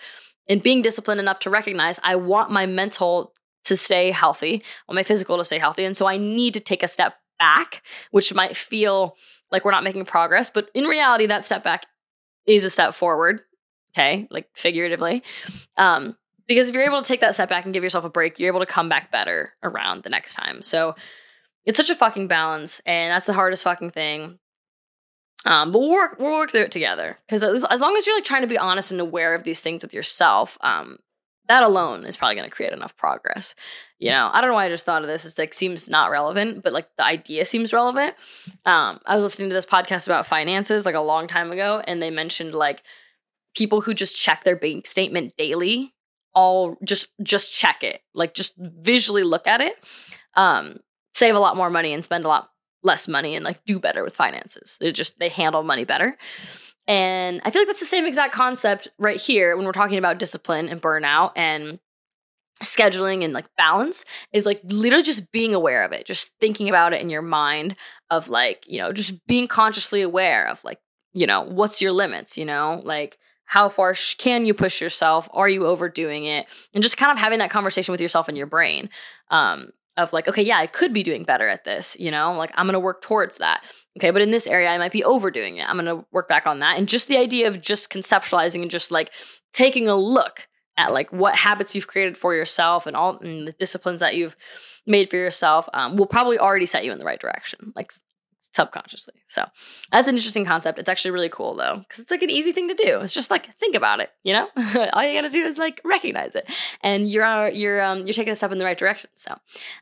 and 0.48 0.64
being 0.64 0.82
disciplined 0.82 1.20
enough 1.20 1.40
to 1.40 1.50
recognize 1.50 2.00
I 2.04 2.16
want 2.16 2.50
my 2.50 2.66
mental 2.66 3.34
to 3.66 3.76
stay 3.76 4.12
healthy, 4.12 4.56
I 4.56 4.92
want 4.92 4.96
my 4.96 5.04
physical 5.04 5.38
to 5.38 5.44
stay 5.44 5.60
healthy. 5.60 5.84
And 5.84 5.98
so 5.98 6.08
I 6.08 6.16
need 6.16 6.54
to 6.54 6.62
take 6.62 6.82
a 6.82 6.88
step 6.88 7.16
back, 7.40 7.84
which 8.12 8.34
might 8.34 8.56
feel 8.56 9.18
like 9.52 9.66
we're 9.66 9.72
not 9.72 9.84
making 9.84 10.06
progress. 10.06 10.50
But 10.50 10.70
in 10.74 10.86
reality, 10.86 11.26
that 11.26 11.44
step 11.44 11.64
back 11.64 11.86
is 12.50 12.66
a 12.66 12.70
step 12.70 12.94
forward. 12.94 13.42
Okay. 13.96 14.28
Like 14.30 14.50
figuratively. 14.54 15.24
Um, 15.78 16.18
because 16.48 16.70
if 16.70 16.76
you're 16.76 16.84
able 16.84 17.02
to 17.02 17.08
take 17.08 17.22
that 17.22 17.36
step 17.36 17.50
back 17.50 17.66
and 17.66 17.74
give 17.74 17.84
yourself 17.84 18.06
a 18.06 18.10
break, 18.10 18.40
you're 18.40 18.50
able 18.50 18.60
to 18.60 18.66
come 18.66 18.90
back 18.90 19.12
better 19.12 19.54
around 19.62 20.04
the 20.04 20.10
next 20.10 20.34
time. 20.34 20.64
So 20.64 20.96
it's 21.66 21.78
such 21.78 21.90
a 21.92 21.96
fucking 21.96 22.28
balance. 22.28 22.82
And 22.86 23.12
that's 23.12 23.28
the 23.28 23.34
hardest 23.34 23.64
fucking 23.64 23.92
thing. 23.92 24.40
Um, 25.46 25.72
but 25.72 25.80
we'll 25.80 25.92
work, 25.92 26.18
we'll 26.20 26.32
work 26.32 26.52
through 26.52 26.64
it 26.64 26.72
together. 26.72 27.18
Because 27.28 27.44
as, 27.44 27.64
as 27.66 27.82
long 27.82 27.96
as 27.96 28.08
you're 28.08 28.18
like 28.18 28.26
trying 28.26 28.42
to 28.42 28.48
be 28.48 28.58
honest 28.58 28.92
and 28.92 29.00
aware 29.00 29.36
of 29.36 29.44
these 29.44 29.62
things 29.62 29.84
with 29.84 29.94
yourself, 29.94 30.58
um, 30.62 30.98
that 31.50 31.64
alone 31.64 32.06
is 32.06 32.16
probably 32.16 32.36
going 32.36 32.50
to 32.50 32.56
create 32.56 32.74
enough 32.74 32.96
progress. 32.96 33.56
You 33.98 34.12
know, 34.12 34.30
I 34.32 34.40
don't 34.40 34.52
know 34.52 34.56
why 34.56 34.68
I 34.68 34.70
just 34.70 34.86
thought 34.86 35.02
of 35.02 35.08
this. 35.08 35.26
It's 35.26 35.38
like 35.38 35.54
seems 35.54 35.90
not 35.90 36.12
relevant, 36.12 36.64
but 36.64 36.72
like 36.72 36.88
the 36.96 37.04
idea 37.04 37.44
seems 37.44 37.74
relevant. 37.74 38.16
Um, 38.66 39.00
I 39.06 39.16
was 39.16 39.24
listening 39.24 39.50
to 39.50 39.56
this 39.56 39.66
podcast 39.66 40.08
about 40.08 40.28
finances 40.28 40.86
like 40.86 40.96
a 40.96 41.02
long 41.02 41.28
time 41.28 41.52
ago, 41.52 41.82
and 41.86 42.02
they 42.02 42.12
mentioned 42.12 42.54
like 42.54 42.84
people 43.58 43.82
who 43.82 43.94
just 43.94 44.16
check 44.16 44.44
their 44.44 44.56
bank 44.56 44.86
statement 44.86 45.34
daily, 45.38 45.94
all 46.36 46.78
just 46.84 47.08
just 47.24 47.54
check 47.54 47.84
it, 47.84 48.02
like 48.14 48.36
just 48.36 48.54
visually 48.58 49.24
look 49.24 49.48
at 49.48 49.60
it, 49.60 49.74
um, 50.36 50.78
save 51.14 51.36
a 51.36 51.40
lot 51.40 51.58
more 51.58 51.72
money 51.72 51.94
and 51.94 52.04
spend 52.04 52.26
a 52.26 52.30
lot 52.30 52.52
less 52.84 53.08
money 53.08 53.36
and 53.36 53.44
like 53.44 53.66
do 53.66 53.80
better 53.80 54.04
with 54.04 54.16
finances. 54.16 54.78
They 54.80 54.92
just 54.92 55.20
they 55.20 55.30
handle 55.30 55.64
money 55.64 55.84
better. 55.84 56.16
And 56.90 57.40
I 57.46 57.52
feel 57.52 57.62
like 57.62 57.68
that's 57.68 57.80
the 57.80 57.86
same 57.86 58.08
exact 58.08 58.34
concept 58.34 58.88
right 58.98 59.22
here 59.22 59.56
when 59.56 59.68
we're 59.68 59.74
talking 59.74 60.00
about 60.00 60.18
discipline 60.18 60.68
and 60.70 60.82
burnout 60.82 61.34
and 61.36 61.80
scheduling 62.64 63.24
and 63.24 63.32
like 63.32 63.46
balance 63.58 64.06
is 64.34 64.48
like 64.48 64.60
literally 64.64 65.04
just 65.04 65.32
being 65.32 65.54
aware 65.54 65.86
of 65.86 65.92
it, 65.92 66.08
just 66.08 66.34
thinking 66.40 66.68
about 66.68 66.92
it 66.94 67.00
in 67.00 67.12
your 67.12 67.22
mind 67.22 67.76
of 68.10 68.28
like, 68.28 68.66
you 68.68 68.82
know, 68.82 68.92
just 68.92 69.26
being 69.28 69.48
consciously 69.48 70.02
aware 70.02 70.48
of 70.48 70.64
like, 70.64 70.80
you 71.14 71.28
know, 71.28 71.44
what's 71.44 71.80
your 71.80 71.92
limits, 71.92 72.40
you 72.40 72.44
know, 72.44 72.82
like 72.84 73.20
how 73.46 73.70
far 73.70 73.94
sh- 73.94 74.16
can 74.16 74.48
you 74.48 74.56
push 74.56 74.82
yourself? 74.82 75.30
Are 75.32 75.48
you 75.48 75.68
overdoing 75.68 76.26
it? 76.26 76.48
And 76.74 76.82
just 76.82 76.98
kind 76.98 77.12
of 77.12 77.20
having 77.20 77.38
that 77.38 77.52
conversation 77.52 77.92
with 77.92 78.02
yourself 78.02 78.28
in 78.28 78.36
your 78.36 78.48
brain. 78.48 78.90
Um, 79.30 79.70
of 79.98 80.14
like, 80.14 80.28
okay, 80.28 80.44
yeah, 80.44 80.58
I 80.58 80.68
could 80.68 80.94
be 80.94 81.04
doing 81.04 81.24
better 81.24 81.48
at 81.48 81.66
this, 81.66 81.98
you 82.00 82.12
know, 82.12 82.34
like 82.34 82.52
I'm 82.56 82.66
gonna 82.66 82.80
work 82.80 83.02
towards 83.02 83.38
that. 83.38 83.64
Okay, 83.98 84.12
but 84.12 84.22
in 84.22 84.32
this 84.32 84.48
area, 84.48 84.70
I 84.70 84.78
might 84.78 84.92
be 84.92 85.04
overdoing 85.04 85.58
it. 85.58 85.68
I'm 85.68 85.76
gonna 85.76 86.06
work 86.12 86.28
back 86.30 86.48
on 86.48 86.60
that. 86.60 86.78
And 86.78 86.88
just 86.88 87.08
the 87.08 87.18
idea 87.18 87.48
of 87.48 87.62
just 87.62 87.92
conceptualizing 87.92 88.62
and 88.62 88.72
just 88.72 88.92
like 88.92 89.12
taking 89.54 89.88
a 89.88 89.96
look 89.96 90.48
at 90.78 90.94
like 90.94 91.12
what 91.12 91.36
habits 91.36 91.76
you've 91.76 91.88
created 91.88 92.18
for 92.18 92.34
yourself 92.34 92.88
and 92.88 92.96
all 92.96 93.20
and 93.20 93.46
the 93.46 93.52
disciplines 93.54 94.00
that 94.00 94.16
you've 94.16 94.38
made 94.88 95.10
for 95.10 95.18
yourself 95.18 95.68
um, 95.74 95.98
will 95.98 96.08
probably 96.08 96.40
already 96.40 96.66
set 96.66 96.86
you 96.86 96.92
in 96.92 97.00
the 97.00 97.06
right 97.06 97.20
direction. 97.20 97.74
Like 97.76 97.92
subconsciously. 98.52 99.16
So 99.28 99.46
that's 99.92 100.08
an 100.08 100.16
interesting 100.16 100.46
concept. 100.46 100.80
It's 100.80 100.90
actually 100.90 101.12
really 101.12 101.30
cool 101.30 101.56
though, 101.56 101.78
because 101.80 102.00
it's 102.00 102.12
like 102.12 102.24
an 102.24 102.30
easy 102.30 102.52
thing 102.52 102.68
to 102.68 102.74
do. 102.74 103.00
It's 103.00 103.14
just 103.14 103.32
like 103.32 103.56
think 103.58 103.76
about 103.76 104.00
it, 104.00 104.10
you 104.24 104.34
know? 104.34 104.48
All 104.94 105.04
you 105.04 105.14
gotta 105.14 105.30
do 105.30 105.44
is 105.44 105.58
like 105.58 105.82
recognize 105.84 106.36
it. 106.36 106.50
And 106.82 107.10
you're 107.10 107.50
you're 107.50 107.82
um 107.82 108.00
you're 108.00 108.14
taking 108.14 108.34
a 108.34 108.36
step 108.36 108.52
in 108.52 108.58
the 108.58 108.66
right 108.66 108.78
direction. 108.78 109.10
So 109.16 109.38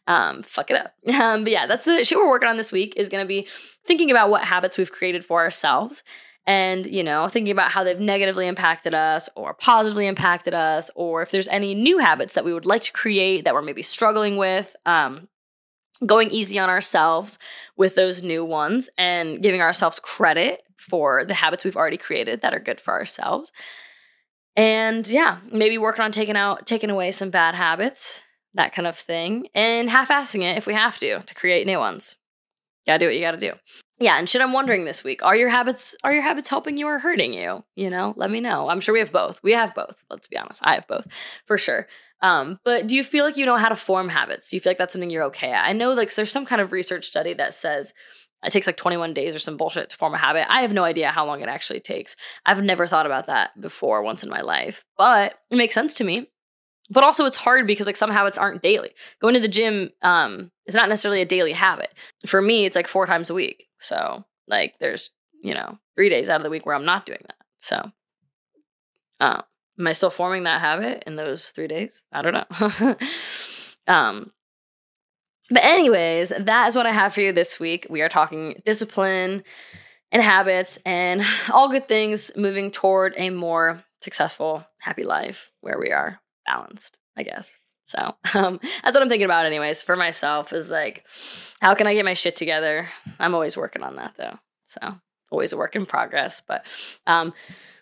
um 0.07 0.43
fuck 0.43 0.71
it 0.71 0.77
up. 0.77 0.93
Um, 1.27 1.43
but 1.43 1.51
yeah, 1.51 1.65
that's 1.65 1.85
the 1.85 2.05
shit 2.05 2.17
we're 2.17 2.29
working 2.29 2.47
on 2.47 2.57
this 2.57 2.71
week 2.71 2.93
is 2.95 3.09
gonna 3.09 3.25
be 3.25 3.47
thinking 3.85 4.11
about 4.11 4.29
what 4.29 4.43
habits 4.43 4.77
we've 4.77 4.91
created 4.91 5.25
for 5.25 5.41
ourselves 5.41 6.03
and 6.47 6.85
you 6.87 7.03
know 7.03 7.27
thinking 7.27 7.51
about 7.51 7.71
how 7.71 7.83
they've 7.83 7.99
negatively 7.99 8.47
impacted 8.47 8.93
us 8.93 9.29
or 9.35 9.53
positively 9.53 10.07
impacted 10.07 10.53
us 10.53 10.89
or 10.95 11.21
if 11.21 11.29
there's 11.31 11.47
any 11.49 11.75
new 11.75 11.99
habits 11.99 12.33
that 12.33 12.45
we 12.45 12.53
would 12.53 12.65
like 12.65 12.83
to 12.83 12.93
create 12.93 13.43
that 13.43 13.53
we're 13.53 13.61
maybe 13.61 13.83
struggling 13.83 14.37
with 14.37 14.75
um, 14.85 15.27
going 16.05 16.29
easy 16.29 16.59
on 16.59 16.69
ourselves 16.69 17.39
with 17.75 17.95
those 17.95 18.23
new 18.23 18.45
ones 18.45 18.89
and 18.97 19.41
giving 19.41 19.61
ourselves 19.61 19.99
credit 19.99 20.63
for 20.77 21.25
the 21.25 21.33
habits 21.33 21.65
we've 21.65 21.77
already 21.77 21.97
created 21.97 22.41
that 22.41 22.53
are 22.53 22.59
good 22.59 22.79
for 22.79 22.93
ourselves. 22.93 23.51
And 24.55 25.07
yeah, 25.07 25.37
maybe 25.51 25.77
working 25.77 26.03
on 26.03 26.11
taking 26.11 26.37
out 26.37 26.65
taking 26.65 26.89
away 26.89 27.11
some 27.11 27.29
bad 27.29 27.55
habits, 27.55 28.21
that 28.53 28.73
kind 28.73 28.87
of 28.87 28.97
thing, 28.97 29.47
and 29.53 29.89
half-assing 29.89 30.41
it 30.43 30.57
if 30.57 30.67
we 30.67 30.73
have 30.73 30.97
to 30.99 31.19
to 31.19 31.35
create 31.35 31.67
new 31.67 31.79
ones. 31.79 32.15
Gotta 32.87 32.99
do 32.99 33.05
what 33.07 33.15
you 33.15 33.21
gotta 33.21 33.37
do. 33.37 33.51
Yeah, 33.99 34.17
and 34.17 34.29
shit 34.29 34.41
I'm 34.41 34.53
wondering 34.53 34.85
this 34.85 35.03
week, 35.03 35.21
are 35.23 35.35
your 35.35 35.49
habits 35.49 35.95
are 36.03 36.13
your 36.13 36.21
habits 36.21 36.49
helping 36.49 36.77
you 36.77 36.87
or 36.87 36.99
hurting 36.99 37.33
you? 37.33 37.63
You 37.75 37.89
know, 37.89 38.13
let 38.15 38.31
me 38.31 38.39
know. 38.39 38.69
I'm 38.69 38.79
sure 38.79 38.93
we 38.93 38.99
have 38.99 39.11
both. 39.11 39.41
We 39.43 39.53
have 39.53 39.75
both. 39.75 39.95
Let's 40.09 40.27
be 40.27 40.37
honest. 40.37 40.61
I 40.63 40.75
have 40.75 40.87
both 40.87 41.05
for 41.45 41.57
sure. 41.57 41.87
Um, 42.21 42.59
but 42.63 42.87
do 42.87 42.95
you 42.95 43.03
feel 43.03 43.25
like 43.25 43.37
you 43.37 43.45
know 43.45 43.57
how 43.57 43.69
to 43.69 43.75
form 43.75 44.09
habits? 44.09 44.49
Do 44.49 44.55
you 44.55 44.61
feel 44.61 44.71
like 44.71 44.77
that's 44.77 44.93
something 44.93 45.09
you're 45.09 45.25
okay 45.25 45.51
at? 45.51 45.65
I 45.65 45.73
know 45.73 45.91
like 45.91 46.13
there's 46.15 46.31
some 46.31 46.45
kind 46.45 46.61
of 46.61 46.71
research 46.71 47.05
study 47.05 47.33
that 47.33 47.53
says 47.53 47.93
it 48.43 48.51
takes 48.51 48.67
like 48.67 48.77
21 48.77 49.13
days 49.13 49.35
or 49.35 49.39
some 49.39 49.57
bullshit 49.57 49.89
to 49.89 49.97
form 49.97 50.13
a 50.13 50.17
habit. 50.17 50.45
I 50.49 50.61
have 50.61 50.73
no 50.73 50.83
idea 50.83 51.11
how 51.11 51.25
long 51.25 51.41
it 51.41 51.49
actually 51.49 51.79
takes. 51.79 52.15
I've 52.45 52.63
never 52.63 52.87
thought 52.87 53.05
about 53.05 53.27
that 53.27 53.59
before 53.59 54.03
once 54.03 54.23
in 54.23 54.29
my 54.29 54.41
life, 54.41 54.85
but 54.97 55.35
it 55.49 55.57
makes 55.57 55.73
sense 55.73 55.95
to 55.95 56.03
me. 56.03 56.29
But 56.89 57.03
also 57.03 57.25
it's 57.25 57.37
hard 57.37 57.67
because 57.67 57.85
like 57.85 57.97
some 57.97 58.11
habits 58.11 58.37
aren't 58.37 58.63
daily. 58.63 58.91
Going 59.21 59.33
to 59.33 59.39
the 59.39 59.47
gym 59.47 59.89
um 60.01 60.51
is 60.65 60.75
not 60.75 60.89
necessarily 60.89 61.21
a 61.21 61.25
daily 61.25 61.53
habit. 61.53 61.93
For 62.25 62.41
me, 62.41 62.65
it's 62.65 62.75
like 62.75 62.87
four 62.87 63.05
times 63.05 63.29
a 63.29 63.33
week. 63.33 63.67
So 63.79 64.25
like 64.47 64.75
there's, 64.79 65.11
you 65.43 65.53
know, 65.53 65.77
three 65.95 66.09
days 66.09 66.29
out 66.29 66.39
of 66.39 66.43
the 66.43 66.49
week 66.49 66.65
where 66.65 66.75
I'm 66.75 66.85
not 66.85 67.05
doing 67.05 67.21
that. 67.27 67.37
So 67.57 67.91
um 69.19 69.43
Am 69.79 69.87
I 69.87 69.93
still 69.93 70.09
forming 70.09 70.43
that 70.43 70.61
habit 70.61 71.03
in 71.05 71.15
those 71.15 71.51
three 71.51 71.67
days? 71.67 72.01
I 72.11 72.21
don't 72.21 72.33
know. 72.33 72.95
um, 73.87 74.31
but, 75.49 75.63
anyways, 75.63 76.33
that 76.37 76.67
is 76.67 76.75
what 76.75 76.87
I 76.87 76.91
have 76.91 77.13
for 77.13 77.21
you 77.21 77.31
this 77.31 77.59
week. 77.59 77.85
We 77.89 78.01
are 78.01 78.09
talking 78.09 78.59
discipline 78.65 79.43
and 80.11 80.21
habits 80.21 80.79
and 80.85 81.21
all 81.53 81.69
good 81.69 81.87
things 81.87 82.31
moving 82.35 82.71
toward 82.71 83.13
a 83.17 83.29
more 83.29 83.83
successful, 84.01 84.65
happy 84.79 85.03
life 85.03 85.51
where 85.61 85.79
we 85.79 85.91
are 85.91 86.19
balanced, 86.47 86.97
I 87.15 87.23
guess. 87.23 87.59
So 87.85 87.99
um, 88.33 88.59
that's 88.83 88.95
what 88.95 89.01
I'm 89.01 89.09
thinking 89.09 89.25
about, 89.25 89.45
anyways, 89.45 89.81
for 89.81 89.95
myself 89.95 90.51
is 90.53 90.71
like, 90.71 91.05
how 91.61 91.75
can 91.75 91.87
I 91.87 91.93
get 91.93 92.05
my 92.05 92.13
shit 92.13 92.35
together? 92.35 92.89
I'm 93.19 93.35
always 93.35 93.55
working 93.55 93.83
on 93.83 93.97
that 93.97 94.13
though. 94.17 94.39
So 94.67 94.99
always 95.31 95.53
a 95.53 95.57
work 95.57 95.75
in 95.75 95.85
progress. 95.85 96.41
But 96.41 96.65
um, 97.05 97.33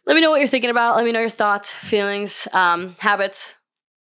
let 0.05 0.15
me 0.15 0.21
know 0.21 0.29
what 0.29 0.39
you're 0.39 0.47
thinking 0.47 0.69
about. 0.69 0.95
Let 0.95 1.05
me 1.05 1.11
know 1.11 1.19
your 1.19 1.29
thoughts, 1.29 1.73
feelings, 1.73 2.47
um, 2.53 2.95
habits. 2.99 3.55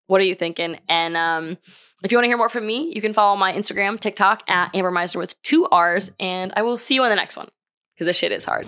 What 0.08 0.22
are 0.22 0.26
you 0.26 0.36
thinking? 0.36 0.80
And 0.90 1.16
um, 1.16 1.58
if 2.04 2.12
you 2.12 2.18
want 2.18 2.26
to 2.26 2.30
hear 2.30 2.38
more 2.38 2.50
from 2.50 2.66
me, 2.66 2.92
you 2.96 3.02
can 3.02 3.14
follow 3.14 3.36
my 3.36 3.54
Instagram, 3.54 4.00
TikTok 4.00 4.44
at 4.48 4.76
Amber 4.76 4.92
Meisner 4.92 5.18
with 5.18 5.40
two 5.44 5.68
R's. 5.68 6.12
And 6.20 6.52
I 6.56 6.64
will 6.64 6.78
see 6.78 6.96
you 6.96 7.04
on 7.04 7.10
the 7.10 7.16
next 7.16 7.38
one 7.38 7.50
because 7.94 8.08
this 8.08 8.18
shit 8.18 8.32
is 8.32 8.46
hard. 8.46 8.68